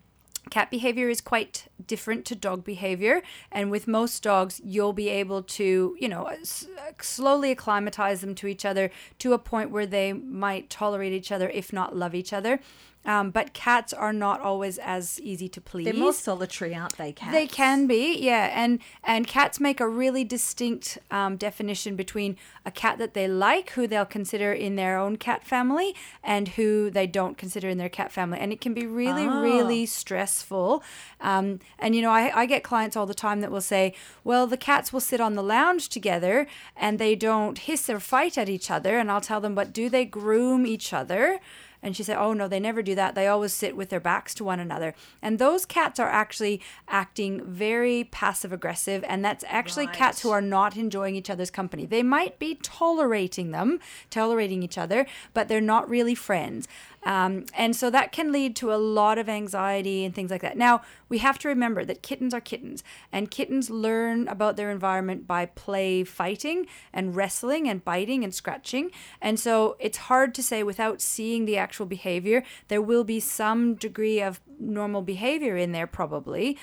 Cat 0.49 0.69
behavior 0.69 1.07
is 1.07 1.21
quite 1.21 1.67
different 1.87 2.25
to 2.25 2.35
dog 2.35 2.65
behavior, 2.65 3.21
and 3.51 3.71
with 3.71 3.87
most 3.87 4.21
dogs, 4.21 4.59
you'll 4.63 4.93
be 4.93 5.07
able 5.07 5.41
to, 5.41 5.95
you 5.99 6.09
know, 6.09 6.25
s- 6.25 6.67
slowly 7.01 7.49
acclimatize 7.49 8.19
them 8.19 8.35
to 8.35 8.47
each 8.47 8.65
other 8.65 8.91
to 9.19 9.31
a 9.31 9.39
point 9.39 9.71
where 9.71 9.85
they 9.85 10.11
might 10.11 10.69
tolerate 10.69 11.13
each 11.13 11.31
other, 11.31 11.49
if 11.49 11.71
not 11.71 11.95
love 11.95 12.13
each 12.13 12.33
other. 12.33 12.59
Um, 13.05 13.31
but 13.31 13.53
cats 13.53 13.91
are 13.91 14.13
not 14.13 14.39
always 14.39 14.77
as 14.77 15.19
easy 15.19 15.49
to 15.49 15.59
please. 15.59 15.85
They're 15.85 15.93
more 15.93 16.13
solitary, 16.13 16.73
aren't 16.73 16.97
they? 16.97 17.11
Cats. 17.11 17.33
They 17.33 17.47
can 17.47 17.85
be, 17.85 18.17
yeah. 18.17 18.51
And 18.53 18.79
and 19.03 19.27
cats 19.27 19.59
make 19.59 19.81
a 19.81 19.87
really 19.87 20.23
distinct 20.23 20.97
um, 21.11 21.35
definition 21.35 21.95
between 21.95 22.37
a 22.65 22.71
cat 22.71 22.97
that 22.99 23.13
they 23.13 23.27
like, 23.27 23.71
who 23.71 23.87
they'll 23.87 24.05
consider 24.05 24.53
in 24.53 24.77
their 24.77 24.97
own 24.97 25.17
cat 25.17 25.43
family, 25.43 25.93
and 26.23 26.49
who 26.49 26.89
they 26.89 27.05
don't 27.05 27.37
consider 27.37 27.67
in 27.67 27.77
their 27.77 27.89
cat 27.89 28.11
family. 28.11 28.39
And 28.39 28.53
it 28.53 28.61
can 28.61 28.73
be 28.73 28.85
really, 28.85 29.27
oh. 29.27 29.41
really 29.41 29.85
stressful. 29.85 30.81
Um, 31.19 31.59
and 31.79 31.95
you 31.95 32.01
know, 32.01 32.11
I, 32.11 32.31
I 32.33 32.45
get 32.45 32.63
clients 32.63 32.95
all 32.95 33.05
the 33.05 33.13
time 33.13 33.41
that 33.41 33.51
will 33.51 33.61
say, 33.61 33.93
"Well, 34.23 34.47
the 34.47 34.57
cats 34.57 34.93
will 34.93 35.01
sit 35.01 35.19
on 35.19 35.35
the 35.35 35.43
lounge 35.43 35.89
together, 35.89 36.47
and 36.75 36.99
they 36.99 37.15
don't 37.15 37.57
hiss 37.57 37.89
or 37.89 37.99
fight 37.99 38.37
at 38.37 38.47
each 38.47 38.71
other." 38.71 38.97
And 38.97 39.11
I'll 39.11 39.19
tell 39.19 39.41
them, 39.41 39.55
"But 39.55 39.73
do 39.73 39.89
they 39.89 40.05
groom 40.05 40.65
each 40.65 40.93
other?" 40.93 41.41
And 41.83 41.95
she 41.95 42.01
said, 42.03 42.17
Oh, 42.17 42.33
no, 42.33 42.47
they 42.47 42.59
never 42.59 42.81
do 42.81 42.95
that. 42.95 43.13
They 43.13 43.27
always 43.27 43.53
sit 43.53 43.75
with 43.75 43.89
their 43.89 43.99
backs 43.99 44.33
to 44.35 44.43
one 44.43 44.59
another. 44.59 44.95
And 45.21 45.37
those 45.37 45.65
cats 45.65 45.99
are 45.99 46.07
actually 46.09 46.61
acting 46.87 47.43
very 47.45 48.05
passive 48.05 48.53
aggressive. 48.53 49.03
And 49.07 49.23
that's 49.23 49.43
actually 49.47 49.85
Right. 49.87 49.95
cats 49.95 50.21
who 50.21 50.31
are 50.31 50.41
not 50.41 50.77
enjoying 50.77 51.15
each 51.15 51.29
other's 51.29 51.51
company. 51.51 51.85
They 51.85 52.01
might 52.03 52.39
be 52.39 52.55
tolerating 52.55 53.51
them, 53.51 53.79
tolerating 54.09 54.63
each 54.63 54.77
other, 54.77 55.05
but 55.33 55.49
they're 55.49 55.59
not 55.61 55.89
really 55.89 56.15
friends. 56.15 56.67
Um, 57.05 57.45
and 57.53 57.75
so 57.75 57.89
that 57.89 58.11
can 58.11 58.31
lead 58.31 58.55
to 58.57 58.73
a 58.73 58.75
lot 58.75 59.17
of 59.17 59.27
anxiety 59.27 60.05
and 60.05 60.15
things 60.15 60.31
like 60.31 60.41
that. 60.41 60.57
Now, 60.57 60.81
we 61.09 61.17
have 61.19 61.37
to 61.39 61.47
remember 61.47 61.83
that 61.85 62.01
kittens 62.01 62.33
are 62.33 62.41
kittens, 62.41 62.83
and 63.11 63.29
kittens 63.29 63.69
learn 63.69 64.27
about 64.27 64.55
their 64.55 64.71
environment 64.71 65.27
by 65.27 65.47
play 65.47 66.03
fighting 66.03 66.65
and 66.93 67.15
wrestling 67.15 67.67
and 67.67 67.83
biting 67.83 68.23
and 68.23 68.33
scratching. 68.33 68.89
And 69.21 69.39
so 69.39 69.75
it's 69.79 69.97
hard 69.97 70.33
to 70.35 70.43
say 70.43 70.63
without 70.63 71.01
seeing 71.01 71.45
the 71.45 71.57
actual 71.57 71.85
behavior. 71.85 72.43
There 72.67 72.81
will 72.81 73.03
be 73.03 73.19
some 73.19 73.75
degree 73.75 74.21
of 74.21 74.39
normal 74.59 75.01
behavior 75.01 75.57
in 75.57 75.71
there, 75.71 75.87
probably. 75.87 76.57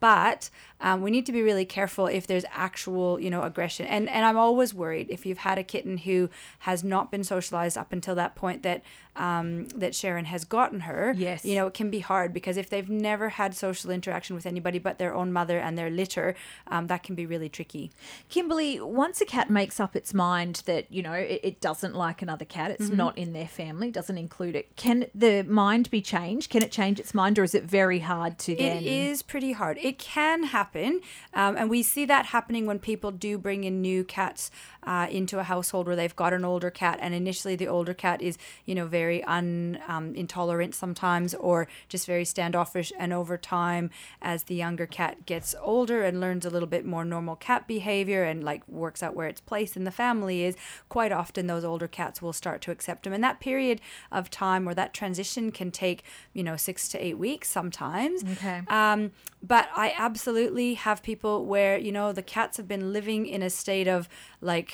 But 0.00 0.50
um, 0.82 1.00
we 1.00 1.10
need 1.10 1.24
to 1.26 1.32
be 1.32 1.40
really 1.40 1.64
careful 1.64 2.08
if 2.08 2.26
there's 2.26 2.44
actual, 2.52 3.18
you 3.18 3.30
know, 3.30 3.42
aggression. 3.42 3.86
And 3.86 4.06
and 4.10 4.26
I'm 4.26 4.36
always 4.36 4.74
worried 4.74 5.06
if 5.08 5.24
you've 5.24 5.38
had 5.38 5.56
a 5.56 5.64
kitten 5.64 5.96
who 5.96 6.28
has 6.58 6.84
not 6.84 7.10
been 7.10 7.24
socialized 7.24 7.78
up 7.78 7.90
until 7.90 8.14
that 8.16 8.34
point 8.34 8.62
that 8.64 8.82
um, 9.16 9.66
that 9.68 9.94
Sharon 9.94 10.24
has 10.26 10.44
gotten 10.44 10.80
her. 10.80 11.14
Yes. 11.16 11.44
You 11.44 11.54
know, 11.56 11.66
it 11.66 11.74
can 11.74 11.90
be 11.90 12.00
hard 12.00 12.32
because 12.32 12.56
if 12.56 12.68
they've 12.70 12.88
never 12.88 13.30
had 13.30 13.54
social 13.54 13.90
interaction 13.90 14.34
with 14.36 14.46
anybody 14.46 14.78
but 14.78 14.98
their 14.98 15.14
own 15.14 15.32
mother 15.32 15.58
and 15.58 15.76
their 15.78 15.90
litter, 15.90 16.34
um, 16.66 16.86
that 16.88 17.02
can 17.02 17.14
be 17.14 17.26
really 17.26 17.48
tricky. 17.48 17.90
Kimberly, 18.28 18.80
once 18.80 19.20
a 19.20 19.24
cat 19.24 19.50
makes 19.50 19.78
up 19.80 19.94
its 19.96 20.12
mind 20.14 20.62
that, 20.66 20.90
you 20.92 21.02
know, 21.02 21.12
it, 21.12 21.40
it 21.42 21.60
doesn't 21.60 21.94
like 21.94 22.22
another 22.22 22.44
cat, 22.44 22.70
it's 22.70 22.84
Mm-hmm. 22.84 22.96
not 22.96 23.18
in 23.18 23.32
their 23.32 23.48
family, 23.48 23.90
doesn't 23.90 24.18
include 24.18 24.54
it, 24.54 24.76
can 24.76 25.06
the 25.14 25.42
mind 25.44 25.90
be 25.90 26.02
changed? 26.02 26.50
Can 26.50 26.62
it 26.62 26.70
change 26.70 27.00
its 27.00 27.14
mind 27.14 27.38
or 27.38 27.44
is 27.44 27.54
it 27.54 27.64
very 27.64 28.00
hard 28.00 28.38
to 28.40 28.54
then? 28.54 28.76
It 28.78 28.86
is 28.86 29.22
pretty 29.22 29.52
hard. 29.52 29.78
It 29.78 29.98
can 29.98 30.44
happen, 30.44 31.00
um, 31.32 31.56
and 31.56 31.70
we 31.70 31.82
see 31.82 32.04
that 32.04 32.26
happening 32.26 32.66
when 32.66 32.78
people 32.78 33.10
do 33.10 33.38
bring 33.38 33.64
in 33.64 33.80
new 33.80 34.04
cats 34.04 34.50
uh, 34.86 35.06
into 35.10 35.38
a 35.38 35.42
household 35.42 35.86
where 35.86 35.96
they've 35.96 36.16
got 36.16 36.32
an 36.32 36.44
older 36.44 36.70
cat, 36.70 36.98
and 37.00 37.14
initially 37.14 37.56
the 37.56 37.68
older 37.68 37.94
cat 37.94 38.22
is, 38.22 38.38
you 38.64 38.74
know, 38.74 38.86
very 38.86 39.22
un 39.24 39.78
um, 39.88 40.14
intolerant 40.14 40.74
sometimes, 40.74 41.34
or 41.34 41.66
just 41.88 42.06
very 42.06 42.24
standoffish, 42.24 42.92
and 42.98 43.12
over 43.12 43.36
time, 43.36 43.90
as 44.20 44.44
the 44.44 44.54
younger 44.54 44.86
cat 44.86 45.26
gets 45.26 45.54
older 45.60 46.02
and 46.02 46.20
learns 46.20 46.44
a 46.44 46.50
little 46.50 46.68
bit 46.68 46.84
more 46.84 47.04
normal 47.04 47.36
cat 47.36 47.66
behavior 47.66 48.24
and 48.24 48.44
like 48.44 48.66
works 48.68 49.02
out 49.02 49.14
where 49.14 49.28
its 49.28 49.40
place 49.40 49.76
in 49.76 49.84
the 49.84 49.90
family 49.90 50.44
is, 50.44 50.56
quite 50.88 51.12
often 51.12 51.46
those 51.46 51.64
older 51.64 51.88
cats 51.88 52.20
will 52.20 52.32
start 52.32 52.60
to 52.60 52.70
accept 52.70 53.04
them, 53.04 53.12
and 53.12 53.24
that 53.24 53.40
period 53.40 53.80
of 54.10 54.30
time 54.30 54.68
or 54.68 54.74
that 54.74 54.92
transition 54.92 55.50
can 55.50 55.70
take, 55.70 56.02
you 56.32 56.42
know, 56.42 56.56
six 56.56 56.88
to 56.88 56.98
eight 57.04 57.18
weeks 57.18 57.48
sometimes. 57.48 58.24
Okay. 58.24 58.62
Um, 58.68 59.12
but 59.42 59.68
I 59.76 59.92
absolutely 59.96 60.74
have 60.74 61.02
people 61.02 61.44
where, 61.44 61.76
you 61.76 61.92
know, 61.92 62.12
the 62.12 62.22
cats 62.22 62.56
have 62.56 62.66
been 62.66 62.92
living 62.92 63.26
in 63.26 63.42
a 63.42 63.50
state 63.50 63.86
of 63.86 64.08
like 64.40 64.73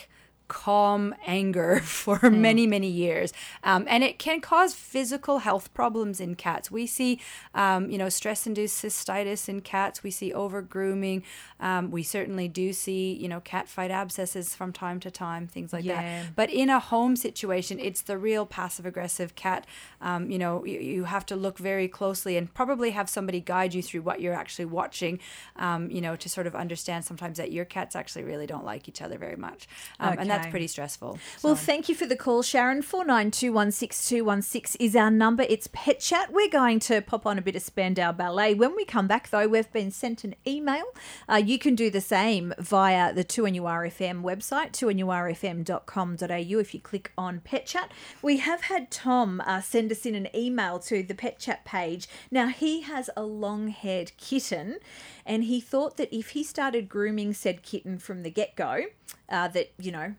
calm 0.51 1.15
anger 1.27 1.81
for 1.85 2.29
many, 2.29 2.67
many 2.67 2.89
years. 2.89 3.33
Um, 3.63 3.87
and 3.89 4.03
it 4.05 4.19
can 4.19 4.41
cause 4.41 4.75
physical 4.75 5.39
health 5.39 5.73
problems 5.73 6.21
in 6.21 6.35
cats. 6.35 6.71
We 6.71 6.87
see, 6.87 7.21
um, 7.55 7.89
you 7.89 7.97
know, 7.97 8.09
stress 8.11 8.47
induced 8.47 8.83
cystitis 8.85 9.49
in 9.49 9.61
cats. 9.63 10.03
We 10.03 10.11
see 10.11 10.33
over 10.35 10.61
grooming. 10.61 11.23
Um, 11.61 11.91
we 11.91 12.03
certainly 12.03 12.49
do 12.49 12.73
see, 12.73 13.13
you 13.15 13.29
know, 13.29 13.41
cat 13.41 13.69
fight 13.69 13.91
abscesses 13.91 14.55
from 14.55 14.73
time 14.73 14.99
to 15.01 15.11
time, 15.11 15.47
things 15.47 15.73
like 15.73 15.85
Yeah. 15.85 16.03
that. 16.03 16.37
But 16.37 16.51
in 16.51 16.69
a 16.69 16.81
home 16.81 17.15
situation, 17.17 17.79
it's 17.79 18.03
the 18.03 18.19
real 18.19 18.45
passive 18.45 18.85
aggressive 18.87 19.35
cat. 19.37 19.67
Um, 20.01 20.31
you 20.31 20.39
know, 20.39 20.65
you, 20.65 20.79
you 20.81 21.05
have 21.05 21.25
to 21.27 21.37
look 21.37 21.59
very 21.59 21.87
closely 21.89 22.37
and 22.37 22.53
probably 22.53 22.91
have 22.91 23.09
somebody 23.09 23.41
guide 23.41 23.73
you 23.75 23.83
through 23.83 24.03
what 24.03 24.21
you're 24.21 24.35
actually 24.35 24.65
watching, 24.81 25.21
um, 25.57 25.91
you 25.91 26.01
know, 26.01 26.17
to 26.17 26.29
sort 26.29 26.47
of 26.47 26.55
understand 26.55 27.05
sometimes 27.05 27.37
that 27.39 27.53
your 27.53 27.65
cats 27.65 27.95
actually 27.95 28.25
really 28.25 28.47
don't 28.47 28.65
like 28.65 28.89
each 28.89 29.01
other 29.03 29.19
very 29.19 29.37
much. 29.37 29.69
Um, 30.01 30.19
And 30.19 30.31
that's 30.31 30.40
Okay. 30.41 30.51
pretty 30.51 30.67
stressful. 30.67 31.19
Well, 31.43 31.55
thank 31.57 31.89
you 31.89 31.95
for 31.95 32.07
the 32.07 32.17
call, 32.17 32.43
Sharon. 32.43 32.83
Four 32.83 33.05
nine 33.05 33.31
two 33.31 33.53
one 33.53 33.71
six 33.71 34.09
two 34.09 34.25
one 34.25 34.43
six 34.43 34.77
is 34.77 34.97
our 34.97 35.11
number. 35.11 35.45
It's 35.49 35.69
Pet 35.73 36.01
Chat. 36.01 36.33
We're 36.33 36.49
going 36.49 36.81
to 36.81 37.01
pop 37.01 37.27
on 37.27 37.39
a 37.39 37.43
bit 37.43 37.57
of 37.57 37.63
Spandau 37.63 38.13
Ballet. 38.13 38.55
When 38.55 38.75
we 38.77 38.85
come 38.85 39.07
back, 39.07 39.31
though, 39.31 39.49
we've 39.49 39.73
been 39.73 39.91
sent 39.91 40.25
an 40.25 40.35
email. 40.47 40.85
Uh, 41.29 41.37
you 41.37 41.59
can 41.59 41.75
do 41.75 41.91
the 41.91 42.01
same 42.01 42.53
via 42.59 43.13
the 43.15 43.25
2NURFM 43.25 44.23
website, 44.23 44.73
2NURFM.com.au, 44.73 46.59
if 46.59 46.75
you 46.75 46.81
click 46.81 47.13
on 47.17 47.41
Pet 47.41 47.67
Chat. 47.67 47.91
We 48.23 48.39
have 48.39 48.63
had 48.63 48.91
Tom 48.91 49.41
uh, 49.47 49.61
send 49.61 49.93
us 49.93 50.07
in 50.07 50.15
an 50.15 50.29
email 50.35 50.79
to 50.81 51.03
the 51.03 51.15
Pet 51.15 51.39
Chat 51.39 51.65
page. 51.65 52.09
Now, 52.31 52.49
he 52.49 52.83
has 52.83 53.11
a 53.17 53.23
long 53.23 53.69
haired 53.69 54.13
kitten, 54.17 54.79
and 55.25 55.45
he 55.45 55.61
thought 55.61 55.97
that 55.97 56.15
if 56.15 56.31
he 56.31 56.43
started 56.43 56.89
grooming 56.89 57.35
said 57.35 57.63
kitten 57.63 57.99
from 57.99 58.23
the 58.23 58.31
get 58.31 58.57
go, 58.57 58.85
uh, 59.29 59.49
that, 59.49 59.73
you 59.79 59.93
know, 59.93 60.15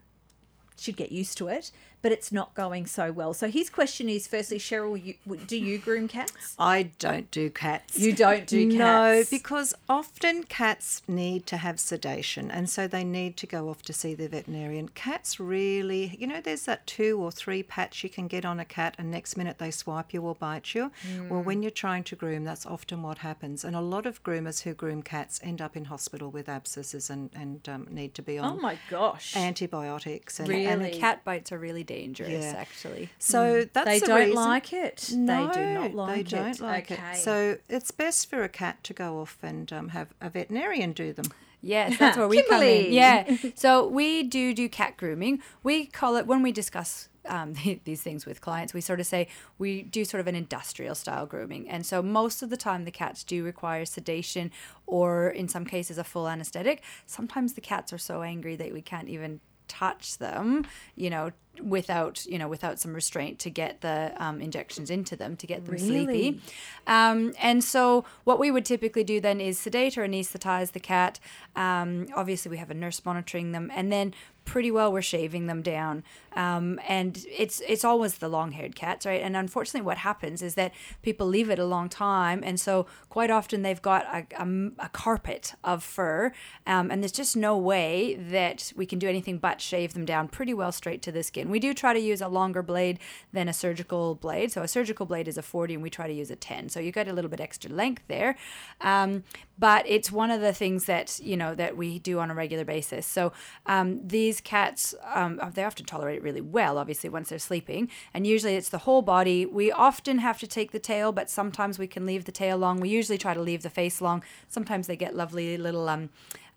should 0.82 0.98
get 0.98 1.12
used 1.12 1.38
to 1.38 1.48
it, 1.48 1.72
but 2.02 2.12
it's 2.12 2.32
not 2.32 2.54
going 2.56 2.86
so 2.86 3.12
well. 3.12 3.34
So 3.34 3.50
his 3.50 3.70
question 3.70 4.10
is: 4.10 4.28
firstly, 4.28 4.58
Cheryl, 4.60 5.02
you, 5.04 5.16
do 5.48 5.58
you 5.58 5.78
groom 5.78 6.08
cats? 6.08 6.56
I 6.60 6.92
don't 7.00 7.30
do 7.32 7.50
cats. 7.50 7.98
You 7.98 8.14
don't 8.14 8.48
do 8.48 8.70
cats. 8.72 8.78
No, 8.80 9.24
because 9.38 9.74
often 9.90 10.44
cats 10.44 11.02
need 11.08 11.46
to 11.48 11.58
have 11.58 11.80
sedation 11.80 12.50
and 12.52 12.70
so 12.70 12.88
they 12.88 13.04
need 13.04 13.38
to 13.38 13.48
go 13.48 13.70
off 13.70 13.82
to 13.84 13.94
see 13.94 14.14
the 14.14 14.28
veterinarian. 14.28 14.90
Cats 14.90 15.40
really, 15.40 16.16
you 16.20 16.28
know, 16.28 16.42
there's 16.42 16.66
that 16.66 16.86
two 16.88 17.20
or 17.22 17.32
three 17.32 17.64
pats 17.64 18.04
you 18.04 18.10
can 18.10 18.28
get 18.28 18.46
on 18.46 18.60
a 18.60 18.66
cat 18.66 18.96
and 18.98 19.12
next 19.12 19.36
minute 19.38 19.58
they 19.60 19.72
swipe 19.72 20.14
you 20.14 20.22
or 20.24 20.36
bite 20.36 20.74
you. 20.76 20.92
Well, 21.30 21.42
Mm. 21.42 21.46
when 21.46 21.62
you're 21.62 21.72
trying 21.72 22.04
to 22.06 22.16
groom, 22.16 22.44
that's 22.44 22.66
often 22.66 23.02
what 23.04 23.20
happens. 23.20 23.64
And 23.64 23.76
a 23.76 23.82
lot 23.82 24.06
of 24.06 24.24
groomers 24.24 24.62
who 24.64 24.74
groom 24.74 25.02
cats 25.04 25.40
end 25.44 25.62
up 25.62 25.76
in 25.78 25.86
hospital 25.86 26.30
with 26.32 26.48
abscesses 26.50 27.10
and, 27.10 27.30
and 27.36 27.68
um, 27.70 27.88
need 27.90 28.14
to 28.16 28.22
be 28.22 28.38
on 28.38 28.54
Oh 28.54 28.62
my 28.62 28.78
gosh! 28.90 29.36
antibiotics. 29.36 30.40
And, 30.40 30.50
Really? 30.50 30.66
and 30.66 30.82
and 30.82 30.94
the 30.94 30.98
cat 30.98 31.24
bites 31.24 31.52
are 31.52 31.60
really 31.60 31.84
dangerous, 31.96 32.30
Yeah. 32.46 32.54
actually. 32.58 33.10
so 33.20 33.66
that's 33.74 33.86
they 33.86 34.00
the 34.00 34.06
don't 34.06 34.20
reason- 34.20 34.36
like 34.36 34.74
it. 34.74 35.12
no, 35.16 35.48
they 35.48 35.54
do 35.54 35.66
not 35.74 35.94
like 35.94 36.20
it. 36.20 36.30
they 36.30 36.38
don't 36.38 36.60
like 36.62 36.92
okay. 36.92 37.12
it. 37.14 37.18
So 37.18 37.58
it's 37.70 37.92
best 37.92 38.30
for 38.30 38.44
a 38.44 38.50
cat 38.50 38.84
to 38.86 38.94
go 38.94 39.20
off 39.22 39.38
and 39.44 39.72
um, 39.74 39.90
have 39.90 40.10
a 40.22 40.30
veterinarian 40.30 40.94
do 40.94 41.14
them. 41.14 41.26
Yes, 41.64 41.98
that's 42.00 42.18
where 42.18 42.28
we 42.28 42.42
come 42.44 42.64
in. 42.64 42.92
Yeah. 42.92 43.38
So 43.56 43.88
we 43.88 44.24
do 44.24 44.54
do 44.54 44.68
cat 44.68 44.98
grooming. 44.98 45.42
We 45.62 45.86
call 45.86 46.16
it 46.16 46.26
when 46.26 46.42
we 46.42 46.52
discuss 46.52 47.08
um, 47.28 47.54
these 47.84 48.02
things 48.02 48.26
with 48.26 48.42
clients. 48.42 48.74
We 48.74 48.82
sort 48.82 49.00
of 49.00 49.06
say 49.06 49.28
we 49.60 49.84
do 49.84 50.04
sort 50.04 50.22
of 50.22 50.28
an 50.28 50.34
industrial 50.36 50.96
style 50.96 51.28
grooming, 51.28 51.70
and 51.70 51.86
so 51.86 52.02
most 52.02 52.42
of 52.42 52.50
the 52.50 52.58
time 52.58 52.86
the 52.86 52.92
cats 52.92 53.24
do 53.24 53.44
require 53.44 53.86
sedation, 53.86 54.50
or 54.88 55.30
in 55.30 55.48
some 55.48 55.66
cases 55.66 56.00
a 56.00 56.04
full 56.04 56.28
anesthetic. 56.28 56.82
Sometimes 57.06 57.54
the 57.54 57.62
cats 57.62 57.94
are 57.94 58.00
so 58.00 58.24
angry 58.24 58.56
that 58.56 58.74
we 58.74 58.82
can't 58.82 59.08
even 59.08 59.40
touch 59.68 60.18
them, 60.18 60.66
you 60.96 61.10
know, 61.12 61.32
without 61.62 62.26
you 62.26 62.40
know 62.40 62.48
without 62.48 62.80
some 62.80 62.94
restraint 62.94 63.38
to 63.40 63.50
get 63.50 63.82
the 63.82 64.14
um, 64.18 64.42
injections 64.42 64.90
into 64.90 65.16
them 65.16 65.36
to 65.36 65.46
get 65.46 65.66
them 65.66 65.74
Really? 65.76 66.06
sleepy. 66.06 66.42
Um, 66.88 67.34
and 67.40 67.64
so 67.64 68.06
what 68.24 68.40
we 68.40 68.52
would 68.52 68.66
typically 68.66 69.04
do 69.04 69.20
then 69.20 69.42
is 69.42 69.60
sedate 69.60 69.98
or 69.98 70.08
anesthetize 70.08 70.72
the 70.72 70.80
cat. 70.80 71.20
Um, 71.56 72.08
obviously, 72.16 72.50
we 72.50 72.58
have 72.58 72.72
a 72.72 72.74
nurse 72.74 73.04
monitoring 73.04 73.52
them, 73.52 73.72
and 73.74 73.92
then 73.92 74.14
pretty 74.46 74.72
well 74.72 74.92
we're 74.92 75.02
shaving 75.02 75.48
them 75.48 75.62
down. 75.62 76.04
Um, 76.34 76.80
and 76.88 77.26
it's 77.30 77.62
it's 77.68 77.84
always 77.84 78.16
the 78.16 78.30
long-haired 78.30 78.76
cats, 78.76 79.06
right? 79.06 79.22
And 79.22 79.36
unfortunately, 79.36 79.86
what 79.86 79.98
happens 79.98 80.42
is 80.42 80.56
that 80.56 80.74
people 81.02 81.28
leave 81.28 81.50
it 81.50 81.60
a 81.60 81.66
long 81.66 81.90
time, 81.90 82.42
and 82.44 82.60
so 82.60 82.86
quite 83.10 83.30
often 83.30 83.64
they've 83.64 83.82
got 83.82 84.06
a, 84.06 84.26
a, 84.42 84.72
a 84.86 84.90
carpet 84.90 85.56
of 85.64 85.84
fur, 85.84 86.32
um, 86.66 86.90
and 86.90 87.04
there's 87.04 87.12
just 87.12 87.36
no 87.36 87.58
way 87.58 88.16
that 88.16 88.72
we 88.78 88.86
can 88.86 88.98
do 88.98 89.10
anything 89.10 89.40
but 89.40 89.60
shave 89.60 89.94
them 89.94 90.06
down 90.06 90.30
pretty 90.30 90.54
well 90.54 90.72
straight 90.72 91.02
to 91.02 91.12
the 91.12 91.22
skin. 91.22 91.50
We 91.50 91.60
do 91.60 91.74
try 91.74 91.92
to 91.92 92.00
use 92.00 92.22
a 92.22 92.30
longer 92.30 92.64
blade 92.64 93.00
than 93.34 93.50
a 93.50 93.54
surgical 93.54 94.16
blade. 94.16 94.52
So 94.54 94.62
a 94.62 94.68
surgical 94.68 95.06
blade 95.06 95.28
is 95.28 95.38
a 95.38 95.42
40, 95.42 95.74
and 95.74 95.84
we 95.84 95.90
try 95.90 96.08
to 96.08 96.14
use 96.14 96.32
a 96.32 96.38
10. 96.38 96.70
So 96.70 96.80
you 96.80 96.94
get 96.94 97.10
a 97.10 97.14
little 97.14 97.30
bit 97.30 97.42
extra 97.42 97.70
length 97.70 98.04
there. 98.08 98.38
Um, 98.80 99.24
but 99.62 99.86
it's 99.88 100.12
one 100.12 100.32
of 100.32 100.42
the 100.42 100.54
things 100.54 100.86
that 100.86 101.20
you 101.30 101.38
know 101.38 101.54
that 101.56 101.78
we 101.78 102.00
do 102.00 102.20
on 102.20 102.32
a 102.32 102.36
regular 102.44 102.66
basis. 102.66 103.06
So 103.06 103.32
um, 103.68 103.88
these 104.16 104.42
cats, 104.42 104.96
um, 105.14 105.40
they 105.54 105.64
often 105.64 105.86
tolerate 105.86 106.18
it 106.18 106.24
really 106.24 106.42
well. 106.42 106.78
Obviously, 106.78 107.10
once 107.10 107.30
they're 107.30 107.40
sleeping, 107.52 107.90
and 108.14 108.26
usually 108.26 108.56
it's 108.56 108.70
the 108.70 108.80
whole 108.80 109.04
body. 109.04 109.46
We 109.46 109.72
often 109.72 110.18
have 110.18 110.40
to 110.40 110.48
take 110.48 110.72
the 110.72 110.80
tail, 110.80 111.12
but 111.12 111.30
sometimes 111.30 111.78
we 111.78 111.88
can 111.88 112.06
leave 112.06 112.26
the 112.26 112.32
tail 112.32 112.58
long. 112.58 112.80
We 112.80 112.90
usually 112.90 113.20
try 113.20 113.34
to 113.36 113.42
leave 113.42 113.62
the 113.62 113.70
face 113.70 114.02
long. 114.02 114.24
Sometimes 114.50 114.88
they 114.88 114.96
get 114.96 115.16
lovely 115.16 115.58
little 115.58 115.88
um, 115.88 116.10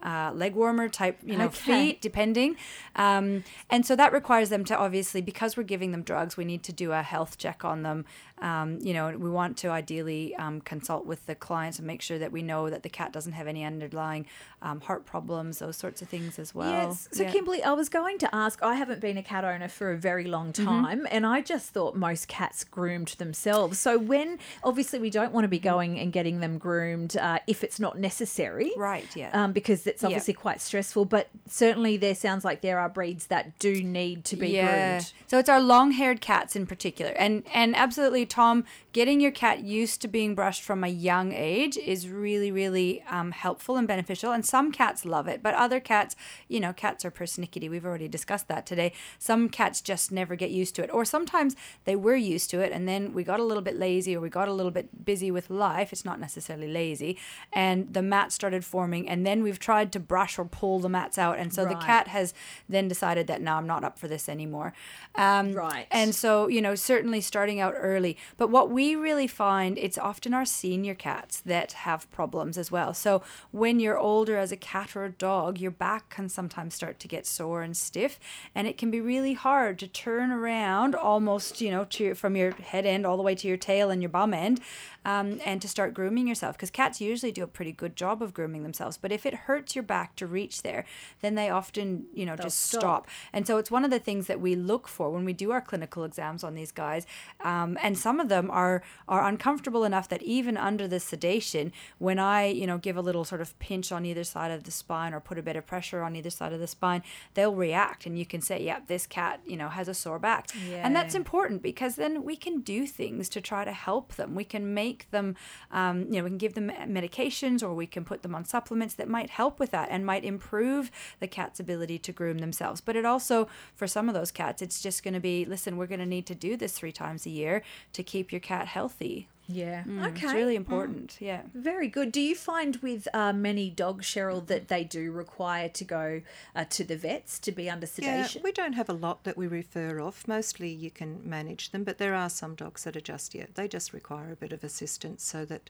uh, 0.02 0.30
leg 0.34 0.54
warmer 0.54 0.88
type, 0.88 1.18
you 1.24 1.36
know, 1.36 1.46
Okay. 1.46 1.56
feet, 1.70 2.00
depending. 2.00 2.56
Um, 2.96 3.44
and 3.70 3.86
so 3.86 3.96
that 3.96 4.12
requires 4.12 4.48
them 4.50 4.64
to 4.66 4.76
obviously, 4.76 5.20
because 5.20 5.56
we're 5.56 5.62
giving 5.74 5.92
them 5.92 6.02
drugs, 6.02 6.36
we 6.36 6.44
need 6.44 6.62
to 6.64 6.72
do 6.72 6.92
a 6.92 7.02
health 7.02 7.38
check 7.38 7.64
on 7.64 7.82
them. 7.82 8.04
Um, 8.42 8.78
you 8.82 8.92
know, 8.92 9.16
we 9.16 9.30
want 9.30 9.56
to 9.58 9.68
ideally 9.68 10.34
um, 10.36 10.60
consult 10.60 11.06
with 11.06 11.24
the 11.26 11.34
clients 11.34 11.78
and 11.78 11.86
make 11.86 12.02
sure 12.02 12.18
that 12.18 12.32
we 12.32 12.42
know 12.42 12.68
that 12.68 12.82
the 12.82 12.88
cat 12.88 13.12
doesn't 13.12 13.32
have 13.32 13.46
any 13.46 13.64
underlying 13.64 14.26
um, 14.60 14.80
heart 14.80 15.06
problems, 15.06 15.60
those 15.60 15.76
sorts 15.76 16.02
of 16.02 16.08
things 16.08 16.38
as 16.38 16.54
well. 16.54 16.70
Yes. 16.70 17.08
So, 17.12 17.22
Yeah. 17.22 17.30
Kimberly, 17.30 17.62
I 17.62 17.72
was 17.72 17.88
going 17.88 18.18
to 18.18 18.34
ask. 18.34 18.62
I 18.62 18.74
haven't 18.74 19.00
been 19.00 19.16
a 19.16 19.22
cat 19.22 19.44
owner 19.44 19.68
for 19.68 19.92
a 19.92 19.96
very 19.96 20.24
long 20.24 20.52
Mm-hmm. 20.52 20.64
time, 20.66 21.06
and 21.10 21.24
I 21.26 21.40
just 21.40 21.70
thought 21.70 21.96
most 21.96 22.28
cats 22.28 22.64
groomed 22.64 23.08
themselves. 23.18 23.78
So, 23.78 23.98
when 23.98 24.38
obviously 24.62 24.98
we 24.98 25.10
don't 25.10 25.32
want 25.32 25.44
to 25.44 25.48
be 25.48 25.58
going 25.58 25.98
and 25.98 26.12
getting 26.12 26.40
them 26.40 26.58
groomed 26.58 27.16
uh, 27.16 27.38
if 27.46 27.64
it's 27.64 27.78
not 27.80 27.98
necessary, 27.98 28.72
Right, 28.76 29.06
yeah. 29.16 29.30
um, 29.32 29.52
because 29.52 29.86
it's 29.86 30.02
obviously 30.04 30.34
quite 30.34 30.60
stressful. 30.60 31.04
But 31.06 31.28
certainly, 31.48 31.96
there 31.96 32.14
sounds 32.14 32.44
like 32.44 32.60
there 32.62 32.78
are 32.78 32.88
breeds 32.88 33.26
that 33.28 33.58
do 33.58 33.82
need 33.82 34.24
to 34.26 34.36
be 34.36 34.52
groomed. 34.52 35.12
So 35.28 35.38
it's 35.38 35.48
our 35.48 35.60
long-haired 35.60 36.20
cats 36.20 36.56
in 36.56 36.66
particular, 36.66 37.12
and 37.12 37.42
and 37.54 37.74
absolutely, 37.76 38.23
Tom, 38.24 38.64
getting 38.92 39.20
your 39.20 39.30
cat 39.30 39.62
used 39.64 40.00
to 40.02 40.08
being 40.08 40.34
brushed 40.34 40.62
from 40.62 40.84
a 40.84 40.88
young 40.88 41.32
age 41.32 41.76
is 41.76 42.08
really 42.08 42.50
really 42.50 43.02
um, 43.08 43.30
helpful 43.32 43.76
and 43.76 43.86
beneficial. 43.88 44.32
And 44.32 44.44
some 44.44 44.72
cats 44.72 45.04
love 45.04 45.28
it, 45.28 45.42
but 45.42 45.54
other 45.54 45.80
cats, 45.80 46.16
you 46.48 46.60
know, 46.60 46.72
cats 46.72 47.04
are 47.04 47.10
persnickety. 47.10 47.70
We've 47.70 47.84
already 47.84 48.08
discussed 48.08 48.48
that 48.48 48.66
today. 48.66 48.92
Some 49.18 49.48
cats 49.48 49.80
just 49.80 50.12
never 50.12 50.36
get 50.36 50.50
used 50.50 50.74
to 50.76 50.82
it, 50.82 50.90
or 50.92 51.04
sometimes 51.04 51.56
they 51.84 51.96
were 51.96 52.16
used 52.16 52.50
to 52.50 52.60
it, 52.60 52.72
and 52.72 52.88
then 52.88 53.12
we 53.12 53.24
got 53.24 53.40
a 53.40 53.44
little 53.44 53.62
bit 53.62 53.76
lazy, 53.78 54.16
or 54.16 54.20
we 54.20 54.28
got 54.28 54.48
a 54.48 54.52
little 54.52 54.72
bit 54.72 55.04
busy 55.04 55.30
with 55.30 55.50
life. 55.50 55.92
It's 55.92 56.04
not 56.04 56.20
necessarily 56.20 56.68
lazy, 56.68 57.18
and 57.52 57.92
the 57.92 58.02
mats 58.02 58.34
started 58.34 58.64
forming, 58.64 59.08
and 59.08 59.26
then 59.26 59.42
we've 59.42 59.58
tried 59.58 59.92
to 59.92 60.00
brush 60.00 60.38
or 60.38 60.44
pull 60.44 60.80
the 60.80 60.88
mats 60.88 61.18
out, 61.18 61.38
and 61.38 61.52
so 61.52 61.64
the 61.64 61.74
cat 61.76 62.08
has 62.08 62.34
then 62.68 62.88
decided 62.88 63.26
that 63.26 63.40
no, 63.40 63.54
I'm 63.54 63.66
not 63.66 63.84
up 63.84 63.98
for 63.98 64.08
this 64.08 64.28
anymore. 64.28 64.72
Um, 65.14 65.52
Right. 65.54 65.86
And 65.90 66.14
so, 66.14 66.48
you 66.48 66.60
know, 66.60 66.74
certainly 66.74 67.20
starting 67.20 67.60
out 67.60 67.74
early. 67.76 68.13
But 68.36 68.50
what 68.50 68.70
we 68.70 68.94
really 68.94 69.26
find, 69.26 69.78
it's 69.78 69.98
often 69.98 70.34
our 70.34 70.44
senior 70.44 70.94
cats 70.94 71.40
that 71.40 71.72
have 71.72 72.10
problems 72.10 72.58
as 72.58 72.70
well. 72.70 72.94
So 72.94 73.22
when 73.50 73.80
you're 73.80 73.98
older 73.98 74.36
as 74.36 74.52
a 74.52 74.56
cat 74.56 74.96
or 74.96 75.04
a 75.04 75.10
dog, 75.10 75.58
your 75.58 75.70
back 75.70 76.10
can 76.10 76.28
sometimes 76.28 76.74
start 76.74 76.98
to 77.00 77.08
get 77.08 77.26
sore 77.26 77.62
and 77.62 77.76
stiff. 77.76 78.18
And 78.54 78.66
it 78.66 78.78
can 78.78 78.90
be 78.90 79.00
really 79.00 79.34
hard 79.34 79.78
to 79.80 79.88
turn 79.88 80.30
around 80.30 80.94
almost, 80.94 81.60
you 81.60 81.70
know, 81.70 81.84
to 81.90 82.14
from 82.14 82.36
your 82.36 82.52
head 82.52 82.86
end 82.86 83.06
all 83.06 83.16
the 83.16 83.22
way 83.22 83.34
to 83.34 83.48
your 83.48 83.56
tail 83.56 83.90
and 83.90 84.02
your 84.02 84.08
bum 84.08 84.34
end 84.34 84.60
um, 85.04 85.40
and 85.44 85.60
to 85.62 85.68
start 85.68 85.94
grooming 85.94 86.26
yourself. 86.26 86.56
Because 86.56 86.70
cats 86.70 87.00
usually 87.00 87.32
do 87.32 87.42
a 87.42 87.46
pretty 87.46 87.72
good 87.72 87.96
job 87.96 88.22
of 88.22 88.34
grooming 88.34 88.62
themselves. 88.62 88.96
But 88.96 89.12
if 89.12 89.26
it 89.26 89.34
hurts 89.34 89.74
your 89.74 89.82
back 89.82 90.16
to 90.16 90.26
reach 90.26 90.62
there, 90.62 90.84
then 91.20 91.34
they 91.34 91.50
often, 91.50 92.06
you 92.14 92.26
know, 92.26 92.36
just 92.36 92.60
stop. 92.60 92.80
stop. 92.80 93.08
And 93.32 93.46
so 93.46 93.58
it's 93.58 93.70
one 93.70 93.84
of 93.84 93.90
the 93.90 93.98
things 93.98 94.26
that 94.26 94.40
we 94.40 94.54
look 94.54 94.88
for 94.88 95.10
when 95.10 95.24
we 95.24 95.32
do 95.32 95.50
our 95.50 95.60
clinical 95.60 96.04
exams 96.04 96.44
on 96.44 96.54
these 96.54 96.72
guys. 96.72 97.06
Um, 97.40 97.78
and 97.82 97.98
some 98.04 98.20
of 98.20 98.28
them 98.28 98.50
are 98.50 98.82
are 99.08 99.22
uncomfortable 99.26 99.84
enough 99.84 100.08
that 100.10 100.22
even 100.22 100.56
under 100.58 100.86
the 100.86 101.00
sedation, 101.00 101.72
when 101.98 102.18
I 102.18 102.40
you 102.60 102.66
know 102.66 102.78
give 102.78 102.96
a 102.98 103.04
little 103.08 103.24
sort 103.24 103.40
of 103.40 103.58
pinch 103.58 103.90
on 103.96 104.04
either 104.04 104.24
side 104.24 104.50
of 104.50 104.64
the 104.64 104.70
spine 104.70 105.12
or 105.14 105.20
put 105.20 105.38
a 105.38 105.42
bit 105.42 105.56
of 105.56 105.64
pressure 105.66 106.02
on 106.02 106.14
either 106.14 106.30
side 106.30 106.52
of 106.52 106.60
the 106.60 106.66
spine, 106.66 107.02
they'll 107.34 107.54
react, 107.54 108.04
and 108.06 108.18
you 108.18 108.26
can 108.26 108.42
say, 108.42 108.62
"Yeah, 108.62 108.80
this 108.86 109.06
cat 109.06 109.40
you 109.46 109.56
know 109.56 109.70
has 109.78 109.88
a 109.88 109.94
sore 109.94 110.18
back," 110.18 110.42
and 110.84 110.94
that's 110.94 111.14
important 111.14 111.62
because 111.62 111.96
then 111.96 112.24
we 112.30 112.36
can 112.36 112.60
do 112.60 112.86
things 112.86 113.28
to 113.30 113.40
try 113.40 113.64
to 113.64 113.72
help 113.72 114.14
them. 114.16 114.34
We 114.34 114.44
can 114.44 114.74
make 114.74 115.10
them, 115.10 115.36
um, 115.70 115.96
you 116.10 116.18
know, 116.18 116.24
we 116.24 116.30
can 116.30 116.38
give 116.46 116.54
them 116.54 116.68
medications 116.98 117.62
or 117.62 117.72
we 117.74 117.86
can 117.86 118.04
put 118.04 118.20
them 118.22 118.34
on 118.34 118.44
supplements 118.44 118.94
that 118.96 119.08
might 119.08 119.30
help 119.30 119.58
with 119.58 119.70
that 119.70 119.88
and 119.90 120.04
might 120.04 120.24
improve 120.24 120.90
the 121.20 121.28
cat's 121.36 121.58
ability 121.58 121.98
to 122.00 122.12
groom 122.12 122.38
themselves. 122.38 122.80
But 122.82 122.96
it 122.96 123.06
also, 123.06 123.48
for 123.74 123.86
some 123.86 124.08
of 124.10 124.14
those 124.14 124.30
cats, 124.30 124.60
it's 124.60 124.82
just 124.82 125.02
going 125.04 125.14
to 125.14 125.20
be 125.20 125.44
listen, 125.54 125.76
we're 125.78 125.92
going 125.94 126.04
to 126.06 126.14
need 126.16 126.26
to 126.26 126.34
do 126.34 126.56
this 126.56 126.72
three 126.78 126.92
times 126.92 127.24
a 127.26 127.30
year 127.30 127.62
to 127.94 128.02
keep 128.02 128.30
your 128.30 128.40
cat 128.40 128.68
healthy. 128.68 129.28
Yeah. 129.46 129.84
Mm, 129.84 130.06
okay. 130.08 130.24
It's 130.24 130.34
really 130.34 130.56
important. 130.56 131.18
Yeah. 131.20 131.42
Very 131.54 131.88
good. 131.88 132.12
Do 132.12 132.20
you 132.20 132.34
find 132.34 132.76
with 132.76 133.06
uh, 133.12 133.32
many 133.32 133.68
dogs, 133.68 134.06
Cheryl, 134.06 134.46
that 134.46 134.68
they 134.68 134.84
do 134.84 135.12
require 135.12 135.68
to 135.68 135.84
go 135.84 136.22
uh, 136.56 136.64
to 136.70 136.84
the 136.84 136.96
vets 136.96 137.38
to 137.40 137.52
be 137.52 137.68
under 137.68 137.86
sedation? 137.86 138.14
Yeah, 138.14 138.26
sedation? 138.26 138.42
we 138.42 138.52
don't 138.52 138.72
have 138.72 138.88
a 138.88 138.94
lot 138.94 139.24
that 139.24 139.36
we 139.36 139.46
refer 139.46 140.00
off. 140.00 140.26
Mostly 140.26 140.70
you 140.70 140.90
can 140.90 141.20
manage 141.28 141.70
them, 141.70 141.84
but 141.84 141.98
there 141.98 142.14
are 142.14 142.30
some 142.30 142.54
dogs 142.54 142.84
that 142.84 142.96
are 142.96 143.02
just, 143.02 143.34
yeah, 143.34 143.46
they 143.54 143.68
just 143.68 143.92
require 143.92 144.32
a 144.32 144.36
bit 144.36 144.52
of 144.52 144.64
assistance 144.64 145.22
so 145.22 145.44
that 145.44 145.68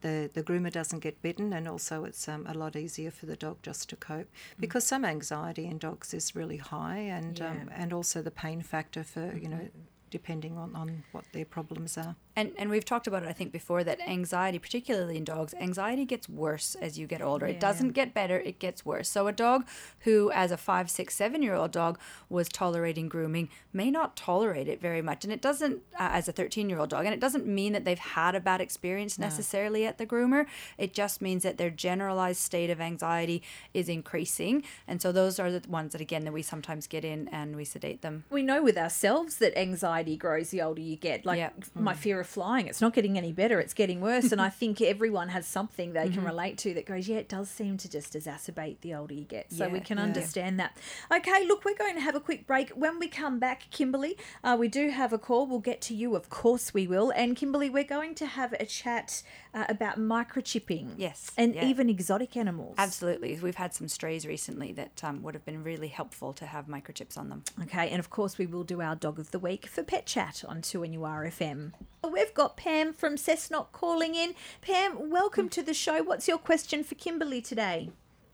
the, 0.00 0.30
the 0.32 0.42
groomer 0.44 0.70
doesn't 0.70 1.00
get 1.00 1.20
bitten 1.20 1.52
and 1.52 1.66
also 1.66 2.04
it's 2.04 2.28
um, 2.28 2.46
a 2.46 2.54
lot 2.54 2.76
easier 2.76 3.10
for 3.10 3.26
the 3.26 3.34
dog 3.34 3.56
just 3.64 3.88
to 3.88 3.96
cope 3.96 4.28
because 4.60 4.84
some 4.86 5.04
anxiety 5.04 5.66
in 5.66 5.76
dogs 5.78 6.14
is 6.14 6.36
really 6.36 6.58
high 6.58 6.98
and 6.98 7.40
um, 7.40 7.68
and 7.74 7.92
also 7.92 8.22
the 8.22 8.30
pain 8.30 8.62
factor 8.62 9.02
for, 9.02 9.36
you 9.36 9.48
know, 9.48 9.68
depending 10.10 10.56
on, 10.56 10.74
on 10.74 11.04
what 11.12 11.24
their 11.32 11.44
problems 11.44 11.96
are. 11.98 12.16
And 12.36 12.52
and 12.56 12.70
we've 12.70 12.84
talked 12.84 13.08
about 13.08 13.24
it 13.24 13.28
I 13.28 13.32
think 13.32 13.50
before 13.50 13.82
that 13.82 14.00
anxiety 14.00 14.60
particularly 14.60 15.16
in 15.16 15.24
dogs 15.24 15.54
anxiety 15.60 16.04
gets 16.04 16.28
worse 16.28 16.76
as 16.80 16.96
you 16.98 17.06
get 17.08 17.20
older. 17.20 17.46
It 17.46 17.58
doesn't 17.58 17.90
get 17.90 18.14
better, 18.14 18.38
it 18.38 18.60
gets 18.60 18.84
worse. 18.86 19.08
So 19.08 19.26
a 19.26 19.32
dog 19.32 19.66
who 20.00 20.30
as 20.30 20.52
a 20.52 20.56
five, 20.56 20.88
six, 20.88 21.16
seven 21.16 21.42
year 21.42 21.54
old 21.54 21.72
dog 21.72 21.98
was 22.28 22.48
tolerating 22.48 23.08
grooming 23.08 23.48
may 23.72 23.90
not 23.90 24.16
tolerate 24.16 24.68
it 24.68 24.80
very 24.80 25.02
much 25.02 25.24
and 25.24 25.32
it 25.32 25.42
doesn't 25.42 25.82
uh, 25.98 26.10
as 26.12 26.28
a 26.28 26.32
13 26.32 26.70
year 26.70 26.78
old 26.78 26.90
dog 26.90 27.04
and 27.06 27.12
it 27.12 27.20
doesn't 27.20 27.46
mean 27.46 27.72
that 27.72 27.84
they've 27.84 27.98
had 27.98 28.36
a 28.36 28.40
bad 28.40 28.60
experience 28.60 29.18
necessarily 29.18 29.84
at 29.84 29.98
the 29.98 30.06
groomer. 30.06 30.46
It 30.76 30.94
just 30.94 31.20
means 31.20 31.42
that 31.42 31.58
their 31.58 31.70
generalized 31.70 32.40
state 32.40 32.70
of 32.70 32.80
anxiety 32.80 33.42
is 33.74 33.88
increasing 33.88 34.62
and 34.86 35.02
so 35.02 35.10
those 35.10 35.40
are 35.40 35.50
the 35.50 35.68
ones 35.68 35.90
that 35.92 36.00
again 36.00 36.24
that 36.24 36.32
we 36.32 36.42
sometimes 36.42 36.86
get 36.86 37.04
in 37.04 37.26
and 37.28 37.56
we 37.56 37.64
sedate 37.64 38.02
them. 38.02 38.24
we 38.30 38.42
know 38.42 38.62
with 38.62 38.78
ourselves 38.78 39.38
that 39.38 39.58
anxiety 39.58 39.97
grows 40.04 40.50
the 40.50 40.62
older 40.62 40.80
you 40.80 40.96
get. 40.96 41.26
Like 41.26 41.38
Yeah. 41.38 41.50
my 41.74 41.94
fear 41.94 42.20
of 42.20 42.26
flying, 42.26 42.66
it's 42.66 42.80
not 42.80 42.92
getting 42.94 43.16
any 43.18 43.32
better; 43.32 43.60
it's 43.60 43.74
getting 43.74 44.00
worse. 44.00 44.32
and 44.32 44.40
I 44.40 44.48
think 44.48 44.80
everyone 44.94 45.28
has 45.30 45.46
something 45.46 45.92
they 45.92 46.04
Mm-hmm. 46.06 46.14
can 46.14 46.24
relate 46.24 46.58
to 46.58 46.74
that 46.74 46.86
goes, 46.86 47.08
yeah, 47.08 47.16
it 47.16 47.28
does 47.28 47.48
seem 47.50 47.76
to 47.78 47.88
just 47.90 48.14
exacerbate 48.14 48.80
the 48.80 48.94
older 48.94 49.14
you 49.14 49.24
get. 49.24 49.52
So 49.52 49.68
we 49.68 49.80
can 49.80 49.98
yeah. 49.98 50.04
understand 50.04 50.58
that. 50.60 50.76
Okay, 51.12 51.46
look, 51.46 51.64
we're 51.64 51.76
going 51.76 51.94
to 51.94 52.00
have 52.00 52.14
a 52.14 52.20
quick 52.20 52.46
break. 52.46 52.70
When 52.70 52.98
we 52.98 53.08
come 53.08 53.38
back, 53.38 53.68
Kimberly, 53.70 54.16
uh, 54.44 54.56
we 54.58 54.68
do 54.68 54.90
have 54.90 55.12
a 55.12 55.18
call. 55.18 55.46
We'll 55.46 55.58
get 55.60 55.80
to 55.82 55.94
you, 55.94 56.14
of 56.16 56.28
course 56.30 56.72
we 56.72 56.86
will. 56.86 57.10
And 57.10 57.36
Kimberly, 57.36 57.68
we're 57.70 57.84
going 57.84 58.14
to 58.16 58.26
have 58.26 58.52
a 58.54 58.64
chat 58.66 59.22
uh, 59.58 59.64
about 59.68 59.98
microchipping. 59.98 60.92
Yes, 60.96 61.32
and 61.36 61.54
yeah. 61.54 61.64
even 61.64 61.90
exotic 61.90 62.36
animals. 62.36 62.76
Absolutely. 62.78 63.38
We've 63.42 63.56
had 63.56 63.74
some 63.74 63.88
strays 63.88 64.26
recently 64.26 64.72
that 64.72 65.02
um, 65.02 65.22
would 65.22 65.34
have 65.34 65.44
been 65.44 65.64
really 65.64 65.88
helpful 65.88 66.32
to 66.34 66.46
have 66.46 66.66
microchips 66.66 67.18
on 67.18 67.28
them. 67.28 67.42
Okay, 67.62 67.88
and 67.90 67.98
of 67.98 68.08
course 68.10 68.38
we 68.38 68.46
will 68.46 68.62
do 68.62 68.80
our 68.80 68.94
dog 68.94 69.18
of 69.18 69.32
the 69.32 69.38
week 69.38 69.66
for 69.66 69.82
Pet 69.82 70.06
Chat 70.06 70.44
on 70.46 70.62
2NURFM. 70.62 71.72
We've 72.10 72.34
got 72.34 72.56
Pam 72.56 72.92
from 72.92 73.16
Cessnock 73.16 73.72
calling 73.72 74.14
in. 74.14 74.34
Pam, 74.60 75.10
welcome 75.10 75.48
to 75.50 75.62
the 75.62 75.74
show. 75.74 76.02
What's 76.02 76.28
your 76.28 76.38
question 76.38 76.84
for 76.84 76.94
Kimberly 76.94 77.40
today? 77.40 77.90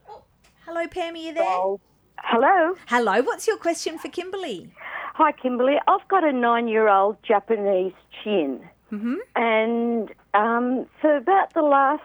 Oh, 0.09 0.25
hello, 0.67 0.87
Pam, 0.87 1.15
are 1.15 1.17
you 1.17 1.33
there? 1.33 1.77
Hello. 2.19 2.75
Hello, 2.87 3.23
what's 3.23 3.47
your 3.47 3.57
question 3.57 3.99
for 3.99 4.09
Kimberly? 4.09 4.71
Hi, 5.15 5.33
Kimberly. 5.33 5.77
I've 5.87 6.07
got 6.09 6.25
a 6.25 6.33
nine 6.33 6.69
year 6.69 6.89
old 6.89 7.17
Japanese 7.23 7.93
chin. 8.23 8.61
Mm-hmm. 8.95 9.15
And 9.35 10.15
um, 10.35 10.87
for 11.01 11.17
about 11.17 11.53
the 11.53 11.63
last 11.63 12.03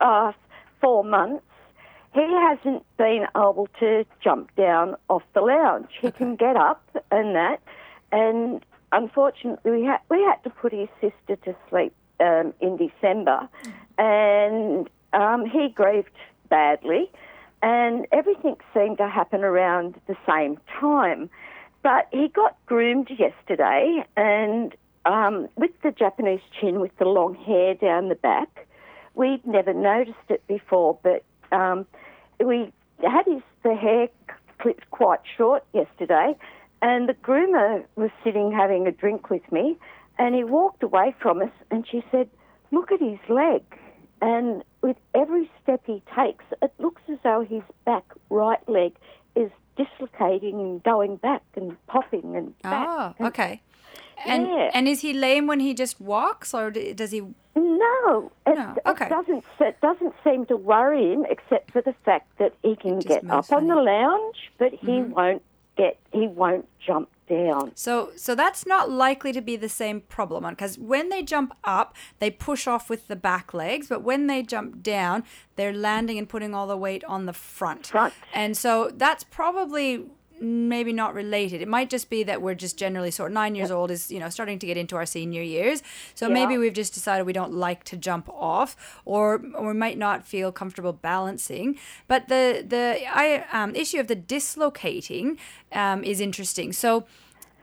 uh, 0.00 0.32
four 0.80 1.02
months, 1.02 1.44
he 2.14 2.22
hasn't 2.22 2.84
been 2.96 3.26
able 3.36 3.68
to 3.80 4.04
jump 4.22 4.54
down 4.56 4.96
off 5.08 5.22
the 5.34 5.40
lounge. 5.40 5.88
He 6.00 6.10
can 6.12 6.36
get 6.36 6.56
up 6.56 6.82
and 7.10 7.34
that. 7.34 7.60
And 8.12 8.64
unfortunately, 8.92 9.70
we 9.72 9.82
had, 9.82 9.98
we 10.08 10.22
had 10.22 10.42
to 10.44 10.50
put 10.50 10.72
his 10.72 10.88
sister 11.00 11.36
to 11.44 11.56
sleep 11.68 11.92
um, 12.20 12.54
in 12.60 12.76
December. 12.76 13.48
And 13.98 14.88
um, 15.12 15.44
he 15.44 15.68
grieved 15.68 16.16
badly. 16.48 17.10
And 17.62 18.06
everything 18.12 18.56
seemed 18.72 18.98
to 18.98 19.08
happen 19.08 19.42
around 19.42 20.00
the 20.06 20.16
same 20.26 20.58
time. 20.80 21.28
But 21.82 22.08
he 22.12 22.28
got 22.28 22.56
groomed 22.66 23.10
yesterday, 23.10 24.04
and 24.16 24.74
um, 25.06 25.48
with 25.56 25.70
the 25.82 25.92
Japanese 25.92 26.40
chin, 26.60 26.80
with 26.80 26.96
the 26.98 27.04
long 27.04 27.34
hair 27.34 27.74
down 27.74 28.08
the 28.08 28.14
back, 28.16 28.66
we'd 29.14 29.46
never 29.46 29.72
noticed 29.72 30.28
it 30.28 30.46
before. 30.46 30.98
But 31.02 31.24
um, 31.52 31.86
we 32.44 32.72
had 33.02 33.24
his 33.26 33.42
the 33.62 33.74
hair 33.74 34.08
clipped 34.58 34.90
quite 34.90 35.20
short 35.36 35.64
yesterday, 35.72 36.36
and 36.82 37.08
the 37.08 37.14
groomer 37.14 37.84
was 37.94 38.10
sitting 38.24 38.52
having 38.52 38.86
a 38.86 38.92
drink 38.92 39.30
with 39.30 39.50
me, 39.52 39.76
and 40.18 40.34
he 40.34 40.44
walked 40.44 40.82
away 40.82 41.14
from 41.20 41.40
us, 41.40 41.52
and 41.70 41.86
she 41.88 42.02
said, 42.10 42.28
"Look 42.70 42.90
at 42.90 43.00
his 43.00 43.18
leg." 43.28 43.62
And 44.22 44.64
with 44.82 44.96
every 45.14 45.50
step 45.62 45.82
he 45.84 46.02
takes, 46.16 46.44
it 46.62 46.72
looks 46.78 47.02
as 47.08 47.18
though 47.22 47.44
his 47.48 47.62
back 47.84 48.04
right 48.30 48.66
leg 48.68 48.96
is 49.34 49.50
dislocating 49.76 50.58
and 50.58 50.82
going 50.82 51.16
back 51.16 51.42
and 51.54 51.76
popping 51.86 52.34
and 52.34 52.58
back. 52.62 52.86
Oh, 52.88 53.14
And 53.18 53.28
okay. 53.28 53.60
And 54.24 54.46
yeah. 54.46 54.70
and 54.72 54.88
is 54.88 55.00
he 55.00 55.12
lame 55.12 55.46
when 55.46 55.60
he 55.60 55.74
just 55.74 56.00
walks, 56.00 56.54
or 56.54 56.70
does 56.70 57.10
he? 57.10 57.20
No, 57.54 58.32
it, 58.46 58.56
No, 58.56 58.76
okay. 58.86 59.06
it 59.06 59.10
doesn't. 59.10 59.44
It 59.60 59.80
doesn't 59.80 60.14
seem 60.24 60.46
to 60.46 60.56
worry 60.56 61.12
him, 61.12 61.26
except 61.28 61.70
for 61.70 61.82
the 61.82 61.94
fact 62.04 62.28
that 62.38 62.54
he 62.62 62.76
can 62.76 62.98
get 62.98 63.28
up 63.30 63.50
on 63.52 63.66
the 63.66 63.76
lounge, 63.76 64.36
but 64.58 64.72
he 64.72 64.86
mm-hmm. 64.86 65.12
won't 65.12 65.42
get. 65.76 65.98
He 66.12 66.26
won't 66.26 66.68
jump 66.84 67.08
down. 67.28 67.72
So 67.74 68.12
so 68.16 68.34
that's 68.34 68.66
not 68.66 68.90
likely 68.90 69.32
to 69.32 69.40
be 69.40 69.56
the 69.56 69.68
same 69.68 70.00
problem 70.00 70.44
because 70.48 70.78
when 70.78 71.08
they 71.08 71.22
jump 71.22 71.54
up, 71.64 71.94
they 72.18 72.30
push 72.30 72.66
off 72.66 72.88
with 72.88 73.08
the 73.08 73.16
back 73.16 73.52
legs, 73.52 73.88
but 73.88 74.02
when 74.02 74.26
they 74.26 74.42
jump 74.42 74.82
down, 74.82 75.24
they're 75.56 75.72
landing 75.72 76.18
and 76.18 76.28
putting 76.28 76.54
all 76.54 76.66
the 76.66 76.76
weight 76.76 77.04
on 77.04 77.26
the 77.26 77.32
front. 77.32 77.88
Front. 77.88 78.14
And 78.32 78.56
so 78.56 78.90
that's 78.94 79.24
probably 79.24 80.06
maybe 80.40 80.92
not 80.92 81.14
related. 81.14 81.62
It 81.62 81.68
might 81.68 81.90
just 81.90 82.10
be 82.10 82.22
that 82.24 82.42
we're 82.42 82.54
just 82.54 82.78
generally 82.78 83.10
sort 83.10 83.30
of 83.30 83.34
nine 83.34 83.54
years 83.54 83.70
old 83.70 83.90
is, 83.90 84.10
you 84.10 84.18
know, 84.18 84.28
starting 84.28 84.58
to 84.58 84.66
get 84.66 84.76
into 84.76 84.96
our 84.96 85.06
senior 85.06 85.42
years. 85.42 85.82
So 86.14 86.28
maybe 86.28 86.58
we've 86.58 86.72
just 86.72 86.94
decided 86.94 87.26
we 87.26 87.32
don't 87.32 87.54
like 87.54 87.84
to 87.84 87.96
jump 87.96 88.28
off 88.28 89.00
or 89.04 89.40
or 89.54 89.68
we 89.68 89.74
might 89.74 89.98
not 89.98 90.26
feel 90.26 90.52
comfortable 90.52 90.92
balancing. 90.92 91.78
But 92.08 92.28
the 92.28 92.64
the 92.66 92.98
I 93.12 93.44
um, 93.52 93.74
issue 93.74 93.98
of 93.98 94.06
the 94.08 94.14
dislocating 94.14 95.38
um, 95.72 96.04
is 96.04 96.20
interesting. 96.20 96.72
So 96.72 97.06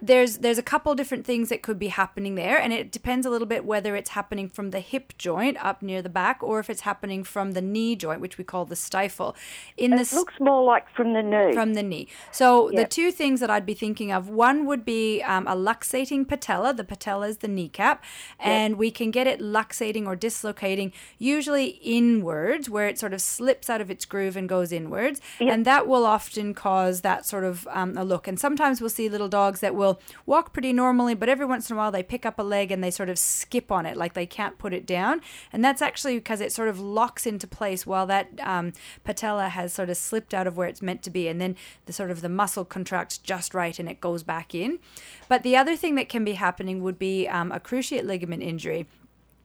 there's 0.05 0.39
there's 0.39 0.57
a 0.57 0.63
couple 0.63 0.93
different 0.95 1.25
things 1.25 1.49
that 1.49 1.61
could 1.61 1.79
be 1.79 1.87
happening 1.87 2.35
there 2.35 2.57
and 2.59 2.73
it 2.73 2.91
depends 2.91 3.25
a 3.25 3.29
little 3.29 3.47
bit 3.47 3.65
whether 3.65 3.95
it's 3.95 4.11
happening 4.11 4.49
from 4.49 4.71
the 4.71 4.79
hip 4.79 5.13
joint 5.17 5.57
up 5.63 5.81
near 5.81 6.01
the 6.01 6.09
back 6.09 6.43
or 6.43 6.59
if 6.59 6.69
it's 6.69 6.81
happening 6.81 7.23
from 7.23 7.51
the 7.53 7.61
knee 7.61 7.95
joint 7.95 8.19
which 8.19 8.37
we 8.37 8.43
call 8.43 8.65
the 8.65 8.75
stifle 8.75 9.35
in 9.77 9.93
It 9.93 9.97
this 9.97 10.13
looks 10.13 10.33
more 10.39 10.63
like 10.63 10.85
from 10.95 11.13
the 11.13 11.23
knee. 11.23 11.53
from 11.53 11.73
the 11.73 11.83
knee. 11.83 12.07
So 12.31 12.71
the 12.73 12.85
two 12.85 13.11
things 13.11 13.39
that 13.39 13.49
I'd 13.49 13.65
be 13.65 13.73
thinking 13.73 14.11
of, 14.11 14.29
one 14.29 14.65
would 14.65 14.83
be 14.85 15.21
um, 15.21 15.47
a 15.47 15.55
luxating 15.55 16.27
patella. 16.27 16.73
The 16.73 16.83
patella 16.83 17.27
is 17.27 17.37
the 17.37 17.47
kneecap, 17.47 18.03
and 18.39 18.77
we 18.77 18.91
can 18.91 19.11
get 19.11 19.27
it 19.27 19.39
luxating 19.39 20.05
or 20.05 20.15
dislocating 20.15 20.91
usually 21.17 21.79
inwards, 21.81 22.69
where 22.69 22.87
it 22.87 22.99
sort 22.99 23.13
of 23.13 23.21
slips 23.21 23.69
out 23.69 23.81
of 23.81 23.89
its 23.89 24.05
groove 24.05 24.35
and 24.35 24.49
goes 24.49 24.71
inwards, 24.71 25.21
and 25.39 25.65
that 25.65 25.87
will 25.87 26.05
often 26.05 26.53
cause 26.53 27.01
that 27.01 27.25
sort 27.25 27.43
of 27.43 27.67
um, 27.71 27.97
a 27.97 28.03
look. 28.03 28.27
And 28.27 28.39
sometimes 28.39 28.81
we'll 28.81 28.89
see 28.89 29.09
little 29.09 29.29
dogs 29.29 29.59
that 29.61 29.75
will 29.75 29.92
walk 30.25 30.53
pretty 30.53 30.73
normally, 30.73 31.13
but 31.13 31.29
every 31.29 31.45
once 31.45 31.69
in 31.69 31.75
a 31.75 31.77
while 31.77 31.91
they 31.91 32.03
pick 32.03 32.25
up 32.25 32.39
a 32.39 32.43
leg 32.43 32.71
and 32.71 32.84
they 32.84 32.91
sort 32.91 33.10
of 33.10 33.17
skip 33.17 33.71
on 33.71 33.86
it, 33.86 33.97
like 33.97 34.13
they 34.13 34.25
can't 34.25 34.58
put 34.58 34.73
it 34.73 34.86
down, 34.86 35.21
and 35.51 35.63
that's 35.63 35.82
actually 35.82 36.15
because 36.15 36.41
it 36.41 36.51
sort 36.51 36.69
of 36.69 36.79
locks 36.79 37.25
into 37.25 37.47
place 37.47 37.86
while 37.86 38.06
that 38.08 38.27
um, 38.41 38.73
patella 39.03 39.49
has 39.49 39.73
sort 39.73 39.89
of 39.89 39.97
slipped 39.97 40.34
out 40.34 40.47
of 40.47 40.58
where 40.58 40.67
it's 40.67 40.82
meant 40.82 41.03
to 41.03 41.10
be, 41.10 41.27
and 41.27 41.39
then 41.39 41.56
the 41.86 41.93
sort 41.93 42.12
of 42.12 42.21
the 42.21 42.29
muscle 42.29 42.65
contracts 42.65 43.17
just 43.17 43.53
right 43.53 43.79
and 43.79 43.89
it 43.89 44.01
goes 44.01 44.23
back 44.23 44.53
in. 44.53 44.79
But 45.27 45.43
the 45.43 45.56
other 45.56 45.75
thing 45.75 45.95
that 45.95 46.10
can 46.10 46.23
be 46.23 46.34
happening 46.34 46.84
would 46.84 46.99
be 46.99 47.27
um, 47.27 47.51
a 47.51 47.60
cruciate 47.60 48.06
ligament 48.06 48.43
injury. 48.43 48.88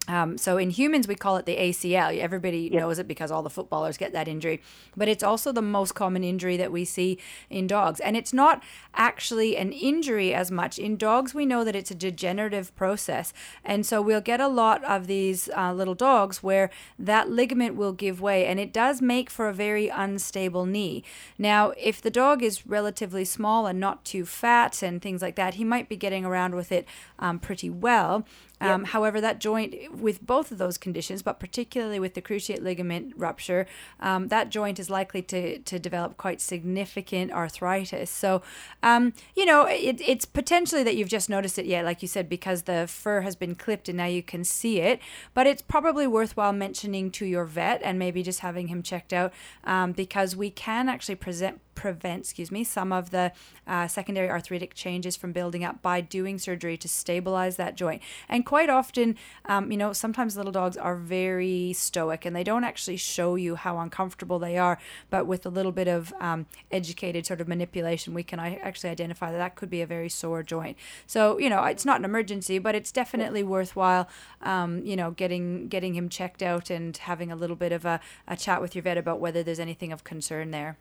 Um, 0.09 0.39
so 0.39 0.57
in 0.57 0.71
humans, 0.71 1.07
we 1.07 1.15
call 1.15 1.37
it 1.37 1.45
the 1.45 1.57
ACL. 1.57 2.19
Everybody 2.19 2.71
knows 2.71 2.99
it 2.99 3.07
because 3.07 3.31
all 3.31 3.43
the 3.43 3.51
footballers 3.51 3.99
get 3.99 4.13
that 4.13 4.27
injury. 4.27 4.63
But 4.97 5.07
it's 5.07 5.23
also 5.23 5.53
the 5.53 5.63
most 5.63 5.95
common 5.95 6.25
injury 6.25 6.57
that 6.57 6.73
we 6.73 6.87
see 6.87 7.19
in 7.51 7.67
dogs. 7.67 8.01
And 8.01 8.17
it's 8.17 8.33
not 8.33 8.63
actually 8.95 9.57
an 9.57 9.71
injury 9.71 10.33
as 10.33 10.51
much. 10.51 10.79
In 10.79 10.97
dogs, 10.97 11.35
we 11.35 11.45
know 11.45 11.63
that 11.63 11.77
it's 11.77 11.91
a 11.91 11.95
degenerative 11.95 12.75
process. 12.75 13.35
And 13.63 13.85
so 13.85 14.01
we'll 14.01 14.23
get 14.23 14.41
a 14.41 14.49
lot 14.49 14.83
of 14.85 15.07
these 15.07 15.51
uh, 15.55 15.75
little 15.75 15.95
dogs 15.95 16.43
where 16.43 16.71
that 16.99 17.31
ligament 17.31 17.77
will 17.77 17.93
give 17.93 18.21
way. 18.21 18.47
And 18.47 18.59
it 18.59 18.73
does 18.73 19.03
make 19.03 19.29
for 19.29 19.49
a 19.49 19.55
very 19.55 19.89
unstable 19.89 20.65
knee. 20.65 21.05
Now, 21.37 21.75
if 21.77 22.01
the 22.01 22.11
dog 22.11 22.43
is 22.43 22.67
relatively 22.67 23.27
small 23.27 23.67
and 23.67 23.79
not 23.79 24.07
too 24.07 24.25
fat 24.25 24.83
and 24.83 25.03
things 25.03 25.21
like 25.21 25.37
that, 25.37 25.55
he 25.55 25.65
might 25.65 25.89
be 25.89 25.97
getting 25.97 26.25
around 26.25 26.55
with 26.55 26.73
it 26.73 26.89
um, 27.19 27.39
pretty 27.39 27.69
well. 27.69 28.25
Um, 28.61 28.85
However, 28.85 29.21
that 29.21 29.39
joint, 29.39 29.75
with 29.93 30.27
both 30.27 30.51
of 30.51 30.59
those 30.59 30.79
conditions, 30.79 31.23
but 31.23 31.39
particularly 31.39 32.01
with 32.01 32.15
the 32.15 32.23
cruciate 32.23 32.63
ligament 32.63 33.15
rupture, 33.17 33.67
um, 34.01 34.29
that 34.29 34.51
joint 34.51 34.79
is 34.79 34.91
likely 34.91 35.23
to, 35.23 35.59
to 35.59 35.79
develop 35.79 36.17
quite 36.17 36.41
significant 36.41 37.33
arthritis. 37.33 38.11
So, 38.11 38.43
um, 38.83 39.13
you 39.35 39.45
know, 39.45 39.67
it, 39.67 40.01
it's 40.01 40.25
potentially 40.25 40.83
that 40.83 40.97
you've 40.97 41.09
just 41.09 41.29
noticed 41.29 41.59
it 41.59 41.67
yet, 41.67 41.85
like 41.85 42.03
you 42.03 42.09
said, 42.09 42.29
because 42.29 42.63
the 42.63 42.87
fur 42.89 43.21
has 43.21 43.37
been 43.37 43.55
clipped 43.55 43.89
and 43.89 43.97
now 43.97 44.07
you 44.07 44.23
can 44.23 44.45
see 44.45 44.81
it. 44.81 45.01
But 45.35 45.47
it's 45.47 45.63
probably 45.63 46.07
worthwhile 46.07 46.53
mentioning 46.53 47.11
to 47.13 47.27
your 47.27 47.45
vet 47.45 47.81
and 47.83 47.99
maybe 47.99 48.23
just 48.23 48.41
having 48.41 48.69
him 48.69 48.83
checked 48.83 49.13
out 49.13 49.33
um, 49.65 49.93
because 49.93 50.35
we 50.35 50.51
can 50.51 50.89
actually 50.89 51.17
present 51.17 51.61
prevent, 51.79 52.23
excuse 52.23 52.51
me, 52.51 52.65
some 52.65 52.93
of 52.93 53.11
the 53.11 53.31
uh, 53.69 53.87
secondary 53.87 54.29
arthritic 54.29 54.75
changes 54.75 55.15
from 55.15 55.31
building 55.31 55.63
up 55.63 55.81
by 55.81 56.01
doing 56.01 56.37
surgery 56.37 56.77
to 56.77 56.89
stabilize 56.89 57.57
that 57.57 57.77
joint. 57.77 58.03
And 58.29 58.45
quite 58.45 58.69
often, 58.69 59.17
um, 59.45 59.71
you 59.71 59.79
know, 59.79 59.93
sometimes 59.93 60.37
little 60.37 60.51
dogs 60.51 60.77
are 60.77 60.97
very 60.97 61.73
stoic 61.73 62.25
and 62.27 62.35
they 62.35 62.43
don't 62.43 62.65
actually 62.65 62.97
show 62.97 63.37
you 63.37 63.55
how 63.55 63.79
uncomfortable 63.79 64.41
they 64.41 64.59
are. 64.59 64.77
But 65.09 65.29
with 65.29 65.47
a 65.47 65.51
little 65.51 65.71
bit 65.71 65.87
of 65.87 66.13
um, 66.19 66.47
educated 66.73 67.27
sort 67.27 67.41
of 67.41 67.47
manipulation, 67.47 68.13
we 68.13 68.25
can 68.25 68.41
actually 68.41 68.91
identify 68.91 69.31
that 69.31 69.39
that 69.39 69.55
could 69.55 69.71
be 69.71 69.81
a 69.81 69.87
very 69.87 70.09
sore 70.09 70.43
joint. 70.43 70.77
So 71.07 71.39
you 71.39 71.49
know, 71.49 71.63
it's 71.63 71.85
not 71.85 72.01
an 72.01 72.05
emergency, 72.05 72.59
but 72.59 72.75
it's 72.75 72.91
definitely 72.91 73.45
worthwhile, 73.45 74.09
um, 74.43 74.85
you 74.85 74.97
know, 74.97 75.13
getting 75.13 75.69
getting 75.69 75.95
him 75.95 76.09
checked 76.09 76.43
out 76.43 76.71
and 76.71 76.97
having 76.97 77.31
a 77.31 77.37
little 77.37 77.57
bit 77.57 77.71
of 77.71 77.85
a, 77.85 78.01
a 78.27 78.37
chat 78.37 78.61
with 78.61 78.75
your 78.75 78.83
vet 78.83 78.99
about 78.99 79.21
whether 79.21 79.45
there's 79.45 79.61
anything 79.61 79.93
of 79.93 80.03
concern 80.03 80.51
there. 80.51 80.77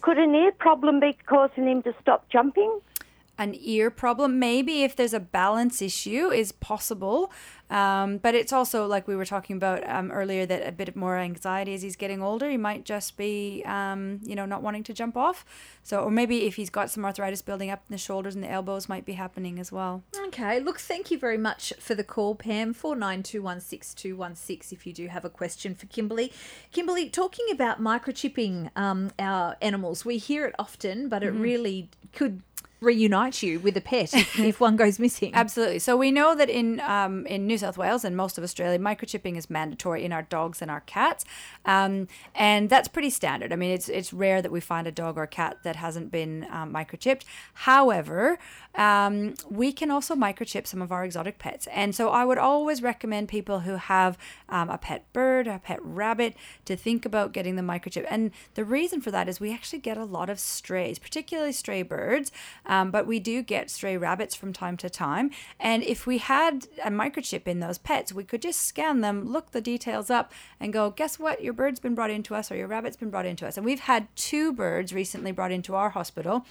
Could 0.00 0.18
an 0.18 0.34
ear 0.34 0.52
problem 0.52 1.00
be 1.00 1.16
causing 1.26 1.66
him 1.66 1.82
to 1.82 1.94
stop 2.00 2.28
jumping? 2.30 2.80
An 3.38 3.54
ear 3.58 3.90
problem. 3.90 4.38
Maybe 4.38 4.82
if 4.82 4.96
there's 4.96 5.14
a 5.14 5.20
balance 5.20 5.80
issue, 5.80 6.30
is 6.30 6.52
possible. 6.52 7.32
Um, 7.70 8.16
but 8.16 8.34
it's 8.34 8.52
also 8.52 8.86
like 8.86 9.06
we 9.06 9.14
were 9.14 9.26
talking 9.26 9.56
about 9.56 9.86
um, 9.88 10.10
earlier 10.10 10.46
that 10.46 10.66
a 10.66 10.72
bit 10.72 10.96
more 10.96 11.18
anxiety 11.18 11.74
as 11.74 11.82
he's 11.82 11.96
getting 11.96 12.22
older. 12.22 12.48
He 12.48 12.56
might 12.56 12.84
just 12.84 13.16
be, 13.18 13.62
um, 13.66 14.20
you 14.24 14.34
know, 14.34 14.46
not 14.46 14.62
wanting 14.62 14.84
to 14.84 14.94
jump 14.94 15.16
off. 15.16 15.44
So, 15.82 16.00
or 16.00 16.10
maybe 16.10 16.46
if 16.46 16.56
he's 16.56 16.70
got 16.70 16.90
some 16.90 17.04
arthritis 17.04 17.42
building 17.42 17.70
up 17.70 17.82
in 17.88 17.92
the 17.92 17.98
shoulders 17.98 18.34
and 18.34 18.42
the 18.42 18.50
elbows, 18.50 18.88
might 18.88 19.04
be 19.04 19.12
happening 19.12 19.58
as 19.58 19.70
well. 19.70 20.02
Okay, 20.28 20.60
look, 20.60 20.78
thank 20.78 21.10
you 21.10 21.18
very 21.18 21.36
much 21.36 21.72
for 21.78 21.94
the 21.94 22.04
call, 22.04 22.34
Pam. 22.34 22.72
Four 22.72 22.96
nine 22.96 23.22
two 23.22 23.42
one 23.42 23.60
six 23.60 23.92
two 23.92 24.16
one 24.16 24.34
six. 24.34 24.72
If 24.72 24.86
you 24.86 24.94
do 24.94 25.08
have 25.08 25.26
a 25.26 25.30
question 25.30 25.74
for 25.74 25.86
Kimberly, 25.86 26.32
Kimberly, 26.72 27.10
talking 27.10 27.46
about 27.52 27.82
microchipping 27.82 28.70
um, 28.76 29.10
our 29.18 29.56
animals, 29.60 30.06
we 30.06 30.16
hear 30.16 30.46
it 30.46 30.54
often, 30.58 31.10
but 31.10 31.22
it 31.22 31.30
really 31.30 31.90
could 32.12 32.42
reunite 32.80 33.42
you 33.42 33.58
with 33.58 33.76
a 33.76 33.80
pet 33.80 34.14
if, 34.14 34.60
one 34.60 34.76
goes 34.76 34.98
missing. 34.98 35.32
Absolutely. 35.34 35.78
So 35.78 35.96
we 35.96 36.10
know 36.10 36.34
that 36.34 36.48
in 36.48 36.80
um, 36.80 37.26
in 37.26 37.46
New 37.46 37.58
South 37.58 37.76
Wales 37.76 38.04
and 38.04 38.16
most 38.16 38.38
of 38.38 38.44
Australia, 38.44 38.78
microchipping 38.78 39.36
is 39.36 39.50
mandatory 39.50 40.04
in 40.04 40.12
our 40.12 40.22
dogs 40.22 40.62
and 40.62 40.70
our 40.70 40.80
cats, 40.82 41.24
um, 41.64 42.08
and 42.34 42.70
that's 42.70 42.88
pretty 42.88 43.10
standard. 43.10 43.52
I 43.52 43.56
mean, 43.56 43.70
it's 43.70 43.88
it's 43.88 44.12
rare 44.12 44.42
that 44.42 44.52
we 44.52 44.60
find 44.60 44.86
a 44.86 44.92
dog 44.92 45.18
or 45.18 45.24
a 45.24 45.28
cat 45.28 45.58
that 45.64 45.76
hasn't 45.76 46.10
been 46.10 46.46
um, 46.50 46.72
microchipped. 46.72 47.22
However, 47.54 48.38
um, 48.74 49.34
we 49.50 49.72
can 49.72 49.90
also 49.90 50.14
microchip 50.14 50.66
some 50.66 50.82
of 50.82 50.92
our 50.92 51.04
exotic 51.04 51.38
pets, 51.38 51.66
and 51.72 51.94
so 51.94 52.10
I 52.10 52.24
would 52.24 52.38
always 52.38 52.82
recommend 52.82 53.28
people 53.28 53.60
who 53.60 53.74
have 53.74 54.16
um, 54.48 54.70
a 54.70 54.78
pet 54.78 55.12
bird, 55.12 55.46
a 55.46 55.58
pet 55.58 55.80
rabbit, 55.82 56.36
to 56.64 56.76
think 56.76 57.04
about 57.04 57.32
getting 57.32 57.56
the 57.56 57.62
microchip. 57.62 58.06
And 58.08 58.30
the 58.54 58.64
reason 58.64 59.00
for 59.00 59.10
that 59.10 59.28
is 59.28 59.40
we 59.40 59.52
actually 59.52 59.80
get 59.80 59.96
a 59.96 60.04
lot 60.04 60.30
of 60.30 60.38
strays, 60.38 60.98
particularly 60.98 61.52
stray 61.52 61.82
birds. 61.82 62.30
Um, 62.68 62.90
but 62.90 63.06
we 63.06 63.18
do 63.18 63.42
get 63.42 63.70
stray 63.70 63.96
rabbits 63.96 64.34
from 64.34 64.52
time 64.52 64.76
to 64.78 64.90
time. 64.90 65.30
And 65.58 65.82
if 65.82 66.06
we 66.06 66.18
had 66.18 66.68
a 66.84 66.90
microchip 66.90 67.46
in 67.46 67.60
those 67.60 67.78
pets, 67.78 68.12
we 68.12 68.24
could 68.24 68.42
just 68.42 68.60
scan 68.60 69.00
them, 69.00 69.26
look 69.26 69.52
the 69.52 69.60
details 69.60 70.10
up, 70.10 70.32
and 70.60 70.72
go, 70.72 70.90
guess 70.90 71.18
what? 71.18 71.42
Your 71.42 71.54
bird's 71.54 71.80
been 71.80 71.94
brought 71.94 72.10
into 72.10 72.34
us 72.34 72.52
or 72.52 72.56
your 72.56 72.68
rabbit's 72.68 72.96
been 72.96 73.10
brought 73.10 73.26
into 73.26 73.46
us. 73.46 73.56
And 73.56 73.64
we've 73.64 73.80
had 73.80 74.08
two 74.14 74.52
birds 74.52 74.92
recently 74.92 75.32
brought 75.32 75.52
into 75.52 75.74
our 75.74 75.90
hospital. 75.90 76.44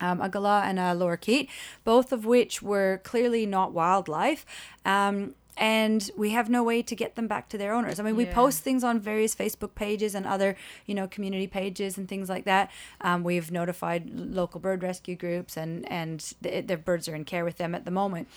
Um, 0.00 0.20
a 0.20 0.28
galah 0.28 0.62
and 0.64 0.80
a 0.80 0.96
lorikeet, 0.96 1.48
both 1.84 2.12
of 2.12 2.24
which 2.24 2.60
were 2.60 3.00
clearly 3.04 3.46
not 3.46 3.72
wildlife. 3.72 4.44
Um, 4.84 5.36
and 5.56 6.10
we 6.16 6.30
have 6.30 6.48
no 6.48 6.62
way 6.62 6.82
to 6.82 6.96
get 6.96 7.14
them 7.14 7.28
back 7.28 7.48
to 7.50 7.58
their 7.58 7.74
owners. 7.74 8.00
I 8.00 8.02
mean, 8.02 8.16
we 8.16 8.24
Yeah. 8.24 8.34
post 8.34 8.60
things 8.62 8.82
on 8.82 8.98
various 8.98 9.34
Facebook 9.34 9.74
pages 9.74 10.14
and 10.14 10.26
other, 10.26 10.56
you 10.86 10.94
know, 10.94 11.06
community 11.06 11.46
pages 11.46 11.98
and 11.98 12.08
things 12.08 12.28
like 12.28 12.44
that. 12.44 12.70
Um, 13.02 13.22
we've 13.22 13.50
notified 13.52 14.10
local 14.10 14.60
bird 14.60 14.82
rescue 14.82 15.16
groups, 15.16 15.56
and 15.56 15.90
and 15.90 16.32
the, 16.40 16.60
the 16.62 16.76
birds 16.76 17.08
are 17.08 17.14
in 17.14 17.24
care 17.24 17.44
with 17.44 17.56
them 17.58 17.74
at 17.74 17.84
the 17.84 17.90
moment. 17.90 18.28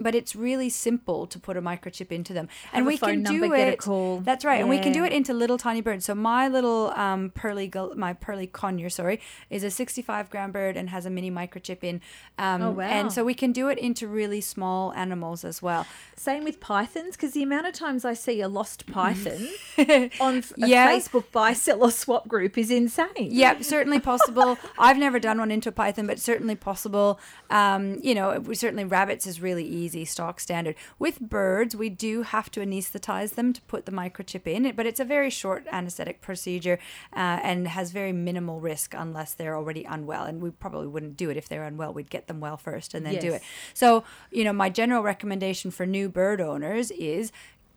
But 0.00 0.14
it's 0.14 0.34
really 0.34 0.68
simple 0.70 1.26
to 1.26 1.38
put 1.38 1.56
a 1.56 1.62
microchip 1.62 2.10
into 2.10 2.32
them, 2.32 2.48
and 2.72 2.84
a 2.84 2.88
we 2.88 2.98
can 2.98 3.22
number, 3.22 3.46
do 3.48 3.54
get 3.54 3.68
a 3.68 3.72
it. 4.18 4.24
That's 4.24 4.44
right, 4.44 4.60
and 4.60 4.68
we 4.68 4.78
can 4.78 4.92
do 4.92 5.04
it 5.04 5.12
into 5.12 5.32
little 5.32 5.56
tiny 5.58 5.80
birds. 5.80 6.04
So 6.04 6.14
my 6.14 6.48
little 6.48 6.90
um, 6.96 7.30
pearly, 7.30 7.70
my 7.96 8.12
pearly 8.12 8.46
conure, 8.46 8.90
sorry, 8.90 9.20
is 9.50 9.62
a 9.62 9.70
65 9.70 10.30
gram 10.30 10.50
bird 10.50 10.76
and 10.76 10.90
has 10.90 11.06
a 11.06 11.10
mini 11.10 11.30
microchip 11.30 11.84
in. 11.84 12.00
Um, 12.38 12.62
Oh, 12.62 12.70
wow. 12.72 12.84
And 12.84 13.12
so 13.12 13.24
we 13.24 13.34
can 13.34 13.52
do 13.52 13.68
it 13.68 13.78
into 13.78 14.08
really 14.08 14.40
small 14.40 14.92
animals 14.94 15.44
as 15.44 15.60
well. 15.62 15.86
Same 16.16 16.44
with 16.44 16.58
pythons, 16.60 17.16
because 17.16 17.32
the 17.32 17.42
amount 17.42 17.66
of 17.66 17.74
times 17.74 18.04
I 18.04 18.14
see 18.14 18.40
a 18.40 18.48
lost 18.48 18.86
python 18.92 19.48
on 20.20 20.38
a 20.38 20.42
Yeah. 20.56 20.90
Facebook 20.90 21.30
buy, 21.32 21.52
sell, 21.52 21.82
or 21.84 21.90
swap 21.90 22.26
group 22.26 22.56
is 22.58 22.70
insane. 22.70 23.08
Yep, 23.18 23.62
certainly 23.64 24.00
possible. 24.00 24.58
I've 24.78 24.98
never 24.98 25.18
done 25.20 25.38
one 25.38 25.50
into 25.50 25.68
a 25.68 25.72
python, 25.72 26.06
but 26.06 26.18
certainly 26.18 26.54
possible. 26.56 27.20
Um, 27.50 27.98
you 28.02 28.14
know, 28.14 28.40
we- 28.40 28.54
certainly 28.54 28.84
rabbits 28.84 29.26
is 29.26 29.40
really 29.40 29.64
easy, 29.64 29.83
stock 30.04 30.40
standard. 30.40 30.74
With 30.98 31.20
birds, 31.20 31.76
we 31.76 31.88
do 31.88 32.22
have 32.22 32.50
to 32.52 32.60
anesthetize 32.60 33.34
them 33.34 33.52
to 33.52 33.60
put 33.62 33.86
the 33.86 33.92
microchip 33.92 34.46
in, 34.46 34.74
but 34.74 34.86
it's 34.86 35.00
a 35.00 35.04
very 35.04 35.30
short 35.30 35.66
anesthetic 35.70 36.20
procedure 36.20 36.78
uh, 37.12 37.40
and 37.42 37.68
has 37.68 37.90
very 37.90 38.12
minimal 38.12 38.60
risk 38.60 38.94
unless 38.96 39.34
they're 39.34 39.56
already 39.56 39.84
unwell. 39.84 40.24
And 40.24 40.40
we 40.40 40.50
probably 40.50 40.86
wouldn't 40.86 41.16
do 41.16 41.30
it 41.30 41.36
if 41.36 41.48
they're 41.48 41.64
unwell. 41.64 41.92
We'd 41.92 42.10
get 42.10 42.26
them 42.26 42.40
well 42.40 42.56
first 42.56 42.94
and 42.94 43.04
then 43.04 43.18
do 43.20 43.32
it. 43.32 43.42
So, 43.74 44.04
you 44.30 44.44
know, 44.44 44.52
my 44.52 44.70
general 44.70 45.02
recommendation 45.02 45.70
for 45.70 45.86
new 45.86 46.08
bird 46.08 46.40
owners 46.40 46.90
is 46.92 47.32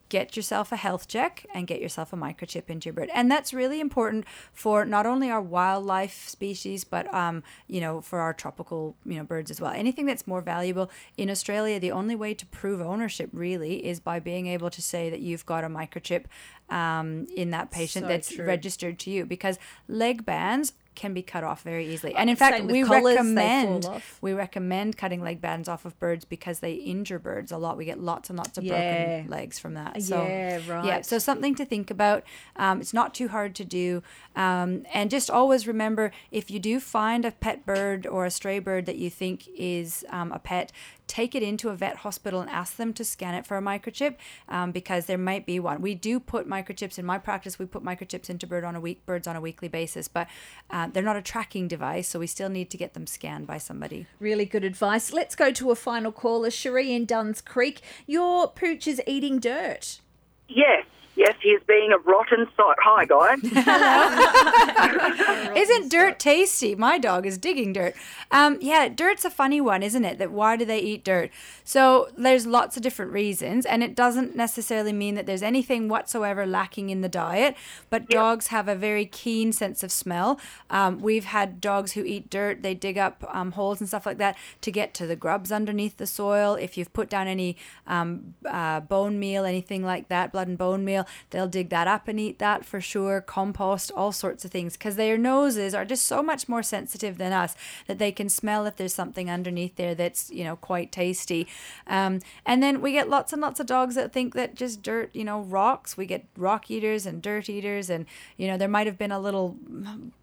get 0.08 0.36
yourself 0.36 0.72
a 0.72 0.76
health 0.76 1.08
check 1.08 1.46
and 1.54 1.66
get 1.66 1.80
yourself 1.80 2.12
a 2.12 2.16
microchip 2.16 2.68
into 2.68 2.86
your 2.86 2.94
bird. 2.94 3.10
And 3.12 3.30
that's 3.30 3.52
really 3.52 3.80
important 3.80 4.24
for 4.52 4.84
not 4.84 5.06
only 5.06 5.30
our 5.30 5.40
wildlife 5.40 6.28
species 6.28 6.84
but 6.84 7.12
um, 7.12 7.42
you 7.66 7.80
know 7.80 8.00
for 8.00 8.20
our 8.20 8.32
tropical 8.32 8.96
you 9.04 9.16
know 9.16 9.24
birds 9.24 9.50
as 9.50 9.60
well. 9.60 9.72
Anything 9.72 10.06
that's 10.06 10.26
more 10.26 10.40
valuable 10.40 10.90
in 11.16 11.30
australia 11.30 11.78
the 11.80 11.92
only 11.92 12.16
way 12.16 12.34
to 12.34 12.46
prove 12.46 12.80
ownership 12.80 13.30
really 13.32 13.86
is 13.86 14.00
by 14.00 14.18
being 14.18 14.46
able 14.46 14.70
to 14.70 14.82
say 14.82 15.10
that 15.10 15.20
you've 15.20 15.46
got 15.46 15.64
a 15.64 15.68
microchip 15.68 16.24
um, 16.70 17.26
in 17.36 17.50
that 17.50 17.70
patient 17.70 18.04
So 18.04 18.08
that's 18.08 18.30
true. 18.34 18.44
registered 18.44 18.98
to 19.00 19.10
you. 19.10 19.24
Because 19.24 19.58
leg 19.88 20.24
bands 20.24 20.72
can 20.98 21.14
be 21.14 21.22
cut 21.22 21.44
off 21.44 21.62
very 21.62 21.86
easily. 21.86 22.14
And 22.14 22.28
in 22.28 22.34
fact 22.36 22.64
we 22.64 22.82
they 22.82 22.90
recommend 22.90 23.88
we 24.20 24.32
recommend 24.32 24.96
cutting 24.98 25.22
leg 25.22 25.40
bands 25.40 25.68
off 25.68 25.84
of 25.84 25.98
birds 26.00 26.24
because 26.24 26.58
they 26.58 26.72
injure 26.72 27.20
birds 27.20 27.52
a 27.52 27.56
lot. 27.56 27.76
We 27.76 27.84
get 27.84 28.00
lots 28.00 28.28
and 28.30 28.36
lots 28.36 28.58
of 28.58 28.64
Yeah. 28.64 28.72
broken 28.72 29.30
legs 29.30 29.58
from 29.60 29.74
that. 29.74 30.02
So 30.02 30.26
Yeah, 30.26 30.84
yeah 30.84 31.00
so 31.02 31.18
something 31.18 31.54
to 31.54 31.64
think 31.64 31.90
about. 31.90 32.24
Um, 32.56 32.80
it's 32.80 32.92
not 32.92 33.14
too 33.14 33.28
hard 33.28 33.54
to 33.54 33.64
do. 33.64 34.02
Um, 34.34 34.84
and 34.92 35.08
just 35.08 35.30
always 35.30 35.66
remember 35.68 36.10
if 36.32 36.50
you 36.50 36.58
do 36.58 36.80
find 36.80 37.24
a 37.24 37.30
pet 37.30 37.64
bird 37.64 38.04
or 38.06 38.26
a 38.26 38.30
stray 38.30 38.58
bird 38.58 38.86
that 38.86 38.96
you 38.96 39.08
think 39.08 39.48
is 39.56 40.04
um, 40.10 40.32
a 40.32 40.40
pet 40.40 40.72
take 41.08 41.34
it 41.34 41.42
into 41.42 41.68
a 41.70 41.74
vet 41.74 41.96
hospital 41.96 42.40
and 42.40 42.50
ask 42.50 42.76
them 42.76 42.92
to 42.92 43.04
scan 43.04 43.34
it 43.34 43.46
for 43.46 43.56
a 43.56 43.62
microchip 43.62 44.14
um, 44.48 44.70
because 44.70 45.06
there 45.06 45.18
might 45.18 45.46
be 45.46 45.58
one 45.58 45.80
we 45.80 45.94
do 45.94 46.20
put 46.20 46.48
microchips 46.48 46.98
in 46.98 47.04
my 47.04 47.18
practice 47.18 47.58
we 47.58 47.66
put 47.66 47.82
microchips 47.82 48.30
into 48.30 48.46
bird 48.46 48.64
on 48.64 48.76
a 48.76 48.80
week 48.80 49.04
birds 49.06 49.26
on 49.26 49.34
a 49.34 49.40
weekly 49.40 49.68
basis 49.68 50.06
but 50.08 50.28
uh, 50.70 50.86
they're 50.92 51.02
not 51.02 51.16
a 51.16 51.22
tracking 51.22 51.66
device 51.66 52.08
so 52.08 52.18
we 52.18 52.26
still 52.26 52.48
need 52.48 52.70
to 52.70 52.76
get 52.76 52.94
them 52.94 53.06
scanned 53.06 53.46
by 53.46 53.58
somebody 53.58 54.06
Really 54.20 54.44
good 54.44 54.64
advice. 54.64 55.12
Let's 55.12 55.34
go 55.34 55.52
to 55.52 55.70
a 55.70 55.74
final 55.74 56.12
caller. 56.12 56.50
Cherie 56.50 56.92
in 56.92 57.04
Duns 57.04 57.40
Creek. 57.40 57.80
Your 58.06 58.48
pooch 58.48 58.86
is 58.86 59.00
eating 59.06 59.38
dirt. 59.38 60.00
Yes, 60.48 60.84
yes, 61.18 61.34
he's 61.42 61.60
being 61.66 61.92
a 61.92 61.98
rotten 61.98 62.46
sot. 62.56 62.76
Hi, 62.80 63.04
guys. 63.04 63.40
Isn't 65.56 65.90
dirt 65.90 66.18
tasty? 66.18 66.74
My 66.76 66.98
dog 66.98 67.26
is 67.26 67.36
digging 67.36 67.72
dirt. 67.72 67.94
Um, 68.30 68.58
yeah, 68.60 68.88
dirt's 68.88 69.24
a 69.24 69.30
funny 69.30 69.60
one, 69.60 69.82
isn't 69.82 70.04
it? 70.04 70.18
That 70.18 70.30
why 70.30 70.56
do 70.56 70.64
they 70.64 70.78
eat 70.78 71.04
dirt? 71.04 71.30
So 71.64 72.08
there's 72.16 72.46
lots 72.46 72.76
of 72.76 72.82
different 72.82 73.12
reasons, 73.12 73.66
and 73.66 73.82
it 73.82 73.96
doesn't 73.96 74.36
necessarily 74.36 74.92
mean 74.92 75.16
that 75.16 75.26
there's 75.26 75.42
anything 75.42 75.88
whatsoever 75.88 76.46
lacking 76.46 76.90
in 76.90 77.00
the 77.00 77.08
diet. 77.08 77.56
But 77.90 78.08
dogs 78.08 78.46
have 78.46 78.68
a 78.68 78.76
very 78.76 79.04
keen 79.04 79.52
sense 79.52 79.82
of 79.82 79.90
smell. 79.90 80.38
Um, 80.70 81.00
we've 81.00 81.24
had 81.24 81.60
dogs 81.60 81.92
who 81.92 82.04
eat 82.04 82.30
dirt; 82.30 82.62
they 82.62 82.74
dig 82.74 82.96
up 82.96 83.28
um, 83.34 83.52
holes 83.52 83.80
and 83.80 83.88
stuff 83.88 84.06
like 84.06 84.18
that 84.18 84.36
to 84.60 84.70
get 84.70 84.94
to 84.94 85.06
the 85.06 85.16
grubs 85.16 85.50
underneath 85.50 85.96
the 85.96 86.06
soil. 86.06 86.54
If 86.54 86.78
you've 86.78 86.92
put 86.92 87.10
down 87.10 87.26
any 87.26 87.56
um, 87.88 88.34
uh, 88.46 88.80
bone 88.80 89.18
meal, 89.18 89.44
anything 89.44 89.84
like 89.84 90.08
that, 90.08 90.30
blood 90.30 90.46
and 90.46 90.56
bone 90.56 90.84
meal, 90.84 91.07
they'll 91.30 91.48
dig 91.48 91.68
that 91.70 91.88
up 91.88 92.08
and 92.08 92.18
eat 92.18 92.38
that 92.38 92.64
for 92.64 92.80
sure. 92.80 93.20
Compost, 93.20 93.90
all 93.94 94.12
sorts 94.12 94.44
of 94.44 94.50
things, 94.50 94.76
because 94.76 94.96
their 94.96 95.18
noses 95.18 95.74
are 95.74 95.84
just 95.84 96.04
so 96.06 96.22
much 96.22 96.48
more 96.48 96.62
sensitive 96.62 97.18
than 97.18 97.32
us 97.32 97.56
that 97.86 97.98
they 97.98 98.12
can 98.12 98.28
smell 98.28 98.66
if 98.66 98.76
there's 98.76 98.94
something 98.94 99.30
underneath 99.30 99.76
there 99.76 99.94
that's 99.94 100.30
you 100.30 100.44
know 100.44 100.56
quite 100.56 100.92
tasty. 100.92 101.46
Um, 101.86 102.20
and 102.46 102.62
then 102.62 102.80
we 102.80 102.92
get 102.92 103.08
lots 103.08 103.32
and 103.32 103.42
lots 103.42 103.60
of 103.60 103.66
dogs 103.66 103.94
that 103.94 104.12
think 104.12 104.34
that 104.34 104.54
just 104.54 104.82
dirt, 104.82 105.10
you 105.14 105.24
know, 105.24 105.40
rocks. 105.40 105.96
We 105.96 106.06
get 106.06 106.26
rock 106.36 106.70
eaters 106.70 107.06
and 107.06 107.22
dirt 107.22 107.48
eaters, 107.48 107.90
and 107.90 108.06
you 108.36 108.46
know 108.46 108.56
there 108.56 108.68
might 108.68 108.86
have 108.86 108.98
been 108.98 109.12
a 109.12 109.20
little 109.20 109.56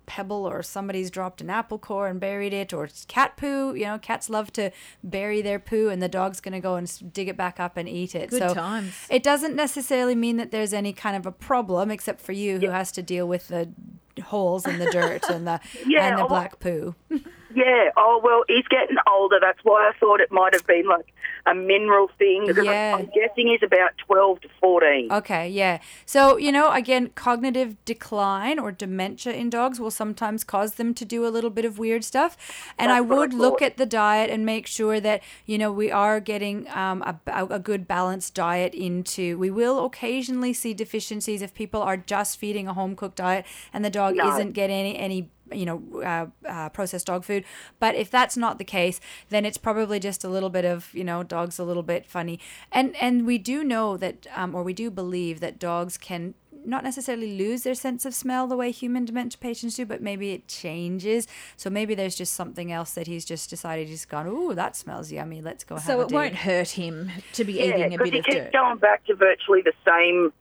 pebble 0.06 0.48
or 0.48 0.62
somebody's 0.62 1.10
dropped 1.10 1.42
an 1.42 1.50
apple 1.50 1.80
core 1.80 2.08
and 2.08 2.20
buried 2.20 2.54
it 2.54 2.72
or 2.72 2.88
cat 3.08 3.36
poo 3.38 3.74
you 3.74 3.86
know 3.86 3.98
cats 3.98 4.30
love 4.30 4.54
to 4.54 4.72
bury 5.04 5.42
their 5.42 5.58
poo 5.58 5.90
and 5.90 6.00
the 6.02 6.08
dog's 6.08 6.40
going 6.40 6.54
to 6.54 6.60
go 6.60 6.76
and 6.76 7.12
dig 7.12 7.28
it 7.28 7.36
back 7.36 7.60
up 7.60 7.76
and 7.76 7.90
eat 7.90 8.14
it 8.14 8.30
Good 8.30 8.40
so 8.40 8.54
times. 8.54 8.94
it 9.10 9.24
doesn't 9.24 9.56
necessarily 9.56 10.14
mean 10.14 10.38
that 10.38 10.52
there's 10.52 10.74
any 10.76 10.94
kind 10.94 11.16
of 11.16 11.26
a 11.26 11.32
problem 11.32 11.90
except 11.90 12.22
for 12.22 12.34
you 12.34 12.60
who 12.60 12.70
has 12.70 12.92
to 12.94 13.02
deal 13.02 13.28
with 13.28 13.48
the 13.48 13.70
holes 14.24 14.66
in 14.66 14.78
the 14.80 14.90
dirt 14.92 15.24
and 15.30 15.48
the 15.48 15.60
Yeah, 15.86 16.08
and 16.08 16.20
the 16.20 16.26
oh, 16.26 16.28
black 16.28 16.60
poo 16.60 16.96
yeah. 17.56 17.90
Oh 17.98 18.20
well, 18.24 18.44
he's 18.48 18.68
getting 18.68 18.98
older. 19.12 19.40
That's 19.42 19.60
why 19.64 19.90
I 19.90 19.98
thought 20.00 20.20
it 20.20 20.32
might 20.32 20.54
have 20.54 20.68
been 20.68 20.88
like 20.88 21.14
a 21.46 21.54
mineral 21.54 22.10
thing. 22.18 22.52
Yeah. 22.62 22.96
I'm 22.98 23.06
guessing 23.08 23.48
he's 23.48 23.64
about 23.64 23.92
twelve 23.98 24.42
to 24.42 24.50
fourteen. 24.60 25.12
Okay, 25.12 25.50
yeah. 25.50 25.80
So, 26.06 26.38
you 26.38 26.52
know, 26.52 26.72
again, 26.72 27.12
cognitive 27.16 27.84
decline 27.86 28.58
or 28.60 28.72
dementia 28.72 29.34
in 29.34 29.50
dogs 29.50 29.80
will 29.80 29.92
sometimes 29.92 30.44
cause 30.44 30.76
them 30.76 30.94
to 30.96 31.06
do 31.06 31.26
a 31.26 31.30
little 31.30 31.50
bit 31.50 31.66
of 31.66 31.78
weird 31.78 32.04
stuff. 32.04 32.38
And 32.78 32.92
I 32.92 33.00
That's 33.00 33.12
I 33.12 33.16
would 33.16 33.34
look 33.34 33.62
at 33.62 33.78
the 33.78 33.86
diet 33.86 34.30
and 34.30 34.46
make 34.46 34.68
sure 34.68 35.00
that, 35.00 35.22
you 35.46 35.58
know, 35.58 35.72
we 35.72 35.92
are 35.92 36.20
getting 36.20 36.68
um, 36.70 37.02
a, 37.04 37.48
a 37.50 37.60
good 37.60 37.88
balanced 37.88 38.34
diet 38.34 38.74
into. 38.74 39.38
We 39.38 39.52
will 39.52 39.86
occasionally 39.86 40.54
see 40.54 40.74
deficiencies 40.74 41.42
if 41.42 41.54
people 41.54 41.82
are 41.82 41.98
just 41.98 42.38
feeding 42.38 42.68
a 42.68 42.74
home 42.74 42.96
cooked 42.96 43.18
diet 43.18 43.46
and 43.72 43.86
the 43.86 43.90
dog 43.90 44.16
No. 44.16 44.34
isn't 44.34 44.54
getting 44.54 44.76
any, 44.76 44.98
any 44.98 45.30
you 45.52 45.66
know, 45.66 45.84
uh, 46.04 46.28
uh, 46.50 46.70
processed 46.70 47.08
dog 47.08 47.24
food. 47.24 47.44
But 47.80 47.96
if 47.96 48.10
that's 48.10 48.36
not 48.38 48.58
the 48.58 48.64
case, 48.64 49.00
then 49.30 49.46
it's 49.46 49.58
probably 49.58 50.00
just 50.00 50.24
a 50.24 50.30
little 50.30 50.50
bit 50.50 50.66
of, 50.66 50.94
you 50.94 51.04
know, 51.04 51.24
dogs 51.24 51.60
a 51.60 51.64
little 51.64 51.84
bit 51.84 52.06
funny. 52.06 52.40
And 52.72 52.96
and 52.98 53.26
we 53.26 53.38
do 53.38 53.64
know 53.64 53.98
that, 53.98 54.28
um, 54.36 54.56
or 54.56 54.64
we 54.64 54.74
do 54.74 54.90
believe 54.90 55.40
that 55.42 55.60
dogs 55.60 55.98
can 55.98 56.34
not 56.68 56.84
necessarily 56.84 57.38
lose 57.38 57.62
their 57.62 57.76
sense 57.76 58.06
of 58.08 58.16
smell 58.16 58.48
the 58.48 58.58
way 58.58 58.72
human 58.72 59.06
dementia 59.06 59.38
patients 59.40 59.76
do, 59.76 59.86
but 59.86 60.02
maybe 60.02 60.32
it 60.32 60.48
changes. 60.48 61.28
So 61.58 61.70
maybe 61.70 61.94
there's 61.94 62.16
just 62.16 62.34
something 62.34 62.72
else 62.72 62.94
that 62.94 63.06
he's 63.06 63.24
just 63.24 63.52
decided 63.52 63.88
he's 63.88 64.04
gone, 64.06 64.26
ooh, 64.26 64.56
that 64.56 64.76
smells 64.76 65.12
yummy. 65.12 65.42
Let's 65.44 65.64
go 65.64 65.76
have 65.76 65.84
So 65.84 66.02
it 66.02 66.08
dig." 66.08 66.16
won't 66.16 66.36
hurt 66.38 66.70
him 66.70 67.12
to 67.34 67.44
be 67.44 67.54
Yeah, 67.54 67.66
eating 67.66 67.94
a 67.94 67.98
bit 68.00 68.06
because 68.06 68.12
bit 68.12 68.14
he 68.14 68.20
of 68.20 68.26
keeps 68.26 68.36
dirt. 68.46 68.54
going 68.54 68.78
back 68.80 69.06
to 69.06 69.14
virtually 69.14 69.62
the 69.62 69.74
same 69.86 70.34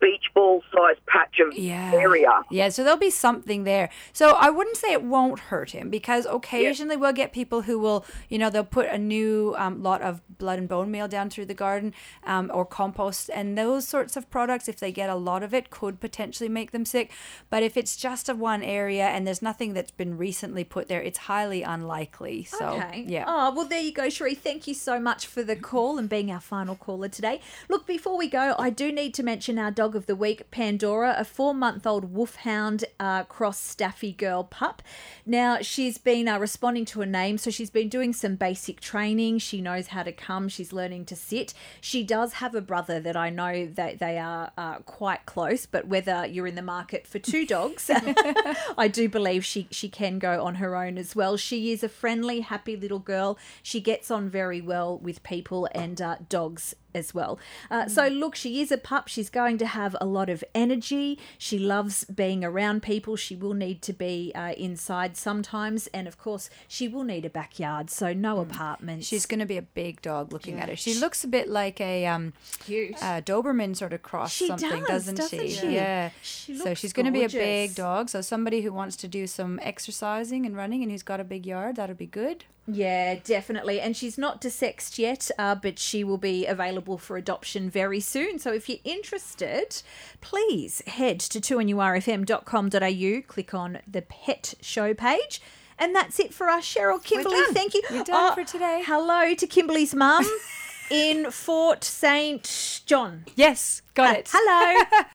beach 0.00 0.30
ball 0.34 0.62
sized 0.74 1.04
patch 1.06 1.40
of 1.40 1.56
yeah. 1.56 1.92
area. 1.94 2.42
Yeah, 2.50 2.68
so 2.68 2.82
there'll 2.82 2.98
be 2.98 3.10
something 3.10 3.64
there. 3.64 3.90
So 4.12 4.30
I 4.38 4.50
wouldn't 4.50 4.76
say 4.76 4.92
it 4.92 5.02
won't 5.02 5.38
hurt 5.38 5.70
him 5.70 5.90
because 5.90 6.26
occasionally 6.26 6.96
we'll 6.96 7.12
get 7.12 7.32
people 7.32 7.62
who 7.62 7.78
will, 7.78 8.04
you 8.28 8.38
know, 8.38 8.50
they'll 8.50 8.64
put 8.64 8.86
a 8.86 8.98
new 8.98 9.54
um, 9.58 9.82
lot 9.82 10.02
of 10.02 10.20
blood 10.38 10.58
and 10.58 10.68
bone 10.68 10.90
meal 10.90 11.08
down 11.08 11.30
through 11.30 11.46
the 11.46 11.54
garden 11.54 11.94
um, 12.24 12.50
or 12.52 12.64
compost, 12.64 13.30
and 13.32 13.56
those 13.56 13.86
sorts 13.86 14.16
of 14.16 14.28
products, 14.30 14.68
if 14.68 14.78
they 14.78 14.92
get 14.92 15.08
a 15.08 15.14
lot 15.14 15.42
of 15.42 15.54
it, 15.54 15.70
could 15.70 16.00
potentially 16.00 16.48
make 16.48 16.72
them 16.72 16.84
sick. 16.84 17.10
But 17.50 17.62
if 17.62 17.76
it's 17.76 17.96
just 17.96 18.28
a 18.28 18.34
one 18.34 18.62
area 18.62 19.06
and 19.06 19.26
there's 19.26 19.42
nothing 19.42 19.72
that's 19.72 19.90
been 19.90 20.16
recently 20.18 20.64
put 20.64 20.88
there, 20.88 21.02
it's 21.02 21.18
highly 21.18 21.62
unlikely. 21.62 22.44
So 22.44 22.66
Okay. 22.66 23.04
yeah. 23.06 23.24
Oh, 23.26 23.54
well, 23.54 23.66
there 23.66 23.80
you 23.80 23.92
go, 23.92 24.08
Cherie. 24.08 24.34
Thank 24.34 24.66
you 24.66 24.74
so 24.74 24.98
much 24.98 25.26
for 25.26 25.42
the 25.42 25.56
call 25.56 25.98
and 25.98 26.08
being 26.08 26.30
our 26.30 26.40
final 26.40 26.74
caller 26.76 27.08
today. 27.08 27.40
Look, 27.68 27.86
before 27.86 28.16
we 28.16 28.28
go, 28.28 28.54
I 28.58 28.70
do 28.70 28.92
need 28.92 29.14
to 29.14 29.22
mention 29.22 29.58
our 29.58 29.70
dog 29.76 29.94
of 29.94 30.06
the 30.06 30.16
week, 30.16 30.50
Pandora, 30.50 31.14
a 31.18 31.24
four 31.24 31.54
month 31.54 31.86
old 31.86 32.12
wolfhound 32.12 32.86
uh, 32.98 33.22
cross 33.24 33.60
staffy 33.60 34.10
girl 34.10 34.42
pup. 34.42 34.82
Now, 35.26 35.58
she's 35.60 35.98
been 35.98 36.26
uh, 36.26 36.38
responding 36.38 36.86
to 36.86 37.02
a 37.02 37.06
name, 37.06 37.36
so 37.36 37.50
she's 37.50 37.70
been 37.70 37.90
doing 37.90 38.14
some 38.14 38.36
basic 38.36 38.80
training. 38.80 39.38
She 39.38 39.60
knows 39.60 39.88
how 39.88 40.02
to 40.02 40.12
come, 40.12 40.48
she's 40.48 40.72
learning 40.72 41.04
to 41.06 41.16
sit. 41.16 41.52
She 41.80 42.02
does 42.02 42.34
have 42.34 42.54
a 42.54 42.62
brother 42.62 42.98
that 43.00 43.16
I 43.16 43.28
know 43.28 43.66
that 43.66 43.98
they 43.98 44.18
are 44.18 44.50
uh, 44.56 44.78
quite 44.78 45.26
close, 45.26 45.66
but 45.66 45.86
whether 45.86 46.24
you're 46.24 46.46
in 46.46 46.54
the 46.54 46.62
market 46.62 47.06
for 47.06 47.18
two 47.18 47.46
dogs, 47.56 47.90
I 48.78 48.88
do 48.88 49.10
believe 49.10 49.44
she, 49.44 49.68
she 49.70 49.90
can 49.90 50.18
go 50.18 50.42
on 50.42 50.56
her 50.56 50.74
own 50.74 50.96
as 50.96 51.14
well. 51.14 51.36
She 51.36 51.70
is 51.70 51.84
a 51.84 51.88
friendly, 51.90 52.40
happy 52.40 52.76
little 52.76 52.98
girl. 52.98 53.38
She 53.62 53.82
gets 53.82 54.10
on 54.10 54.30
very 54.30 54.62
well 54.62 54.96
with 54.96 55.22
people 55.22 55.68
and 55.74 56.00
uh, 56.00 56.16
dogs 56.30 56.74
as 56.96 57.14
well. 57.14 57.38
Uh, 57.70 57.84
mm. 57.84 57.90
So, 57.90 58.08
look, 58.08 58.34
she 58.34 58.60
is 58.60 58.72
a 58.72 58.78
pup. 58.78 59.08
She's 59.08 59.30
going 59.30 59.58
to 59.58 59.66
have 59.66 59.94
a 60.00 60.06
lot 60.06 60.28
of 60.28 60.42
energy. 60.54 61.18
She 61.38 61.58
loves 61.58 62.04
being 62.04 62.44
around 62.44 62.82
people. 62.82 63.16
She 63.16 63.36
will 63.36 63.54
need 63.54 63.82
to 63.82 63.92
be 63.92 64.32
uh, 64.34 64.54
inside 64.56 65.16
sometimes. 65.16 65.86
And 65.88 66.08
of 66.08 66.18
course, 66.18 66.50
she 66.66 66.88
will 66.88 67.04
need 67.04 67.24
a 67.24 67.30
backyard. 67.30 67.90
So, 67.90 68.12
no 68.12 68.36
mm. 68.36 68.42
apartments. 68.42 69.06
She's 69.06 69.26
going 69.26 69.40
to 69.40 69.46
be 69.46 69.58
a 69.58 69.62
big 69.62 70.02
dog 70.02 70.32
looking 70.32 70.56
yeah. 70.56 70.64
at 70.64 70.68
her. 70.70 70.76
She 70.76 70.94
looks 70.94 71.22
a 71.22 71.28
bit 71.28 71.48
like 71.48 71.80
a 71.80 72.06
um, 72.06 72.32
cute 72.60 72.94
uh, 73.02 73.20
Doberman 73.20 73.76
sort 73.76 73.92
of 73.92 74.02
cross 74.02 74.32
she 74.32 74.48
something, 74.48 74.80
does, 74.80 74.88
doesn't, 74.88 75.14
doesn't 75.16 75.38
she? 75.38 75.50
she? 75.50 75.74
Yeah. 75.74 76.10
She 76.22 76.56
so, 76.56 76.74
she's 76.74 76.92
going 76.92 77.06
to 77.06 77.12
be 77.12 77.24
a 77.24 77.28
big 77.28 77.74
dog. 77.74 78.08
So, 78.08 78.20
somebody 78.20 78.62
who 78.62 78.72
wants 78.72 78.96
to 78.96 79.08
do 79.08 79.26
some 79.26 79.60
exercising 79.62 80.46
and 80.46 80.56
running 80.56 80.82
and 80.82 80.90
who's 80.90 81.02
got 81.02 81.20
a 81.20 81.24
big 81.24 81.46
yard, 81.46 81.76
that'll 81.76 81.94
be 81.94 82.06
good. 82.06 82.44
Yeah, 82.68 83.16
definitely. 83.22 83.80
And 83.80 83.96
she's 83.96 84.18
not 84.18 84.40
desexed 84.40 84.98
yet, 84.98 85.30
uh, 85.38 85.54
but 85.54 85.78
she 85.78 86.02
will 86.02 86.18
be 86.18 86.46
available 86.46 86.98
for 86.98 87.16
adoption 87.16 87.70
very 87.70 88.00
soon. 88.00 88.38
So 88.38 88.52
if 88.52 88.68
you're 88.68 88.78
interested, 88.84 89.82
please 90.20 90.82
head 90.86 91.20
to 91.20 91.40
2nurfm.com.au, 91.40 93.22
click 93.26 93.54
on 93.54 93.78
the 93.86 94.02
pet 94.02 94.54
show 94.60 94.92
page. 94.94 95.40
And 95.78 95.94
that's 95.94 96.18
it 96.18 96.34
for 96.34 96.48
us, 96.48 96.64
Cheryl. 96.64 97.02
Kimberly, 97.02 97.38
thank 97.52 97.74
you. 97.74 97.82
We're 97.90 98.02
done 98.02 98.32
oh, 98.32 98.34
for 98.34 98.44
today. 98.44 98.82
Hello 98.84 99.34
to 99.34 99.46
Kimberly's 99.46 99.94
mum 99.94 100.24
in 100.90 101.30
Fort 101.30 101.84
St. 101.84 102.82
John. 102.86 103.26
Yes, 103.34 103.82
got 103.94 104.16
uh, 104.16 104.18
it. 104.18 104.30
Hello. 104.32 105.04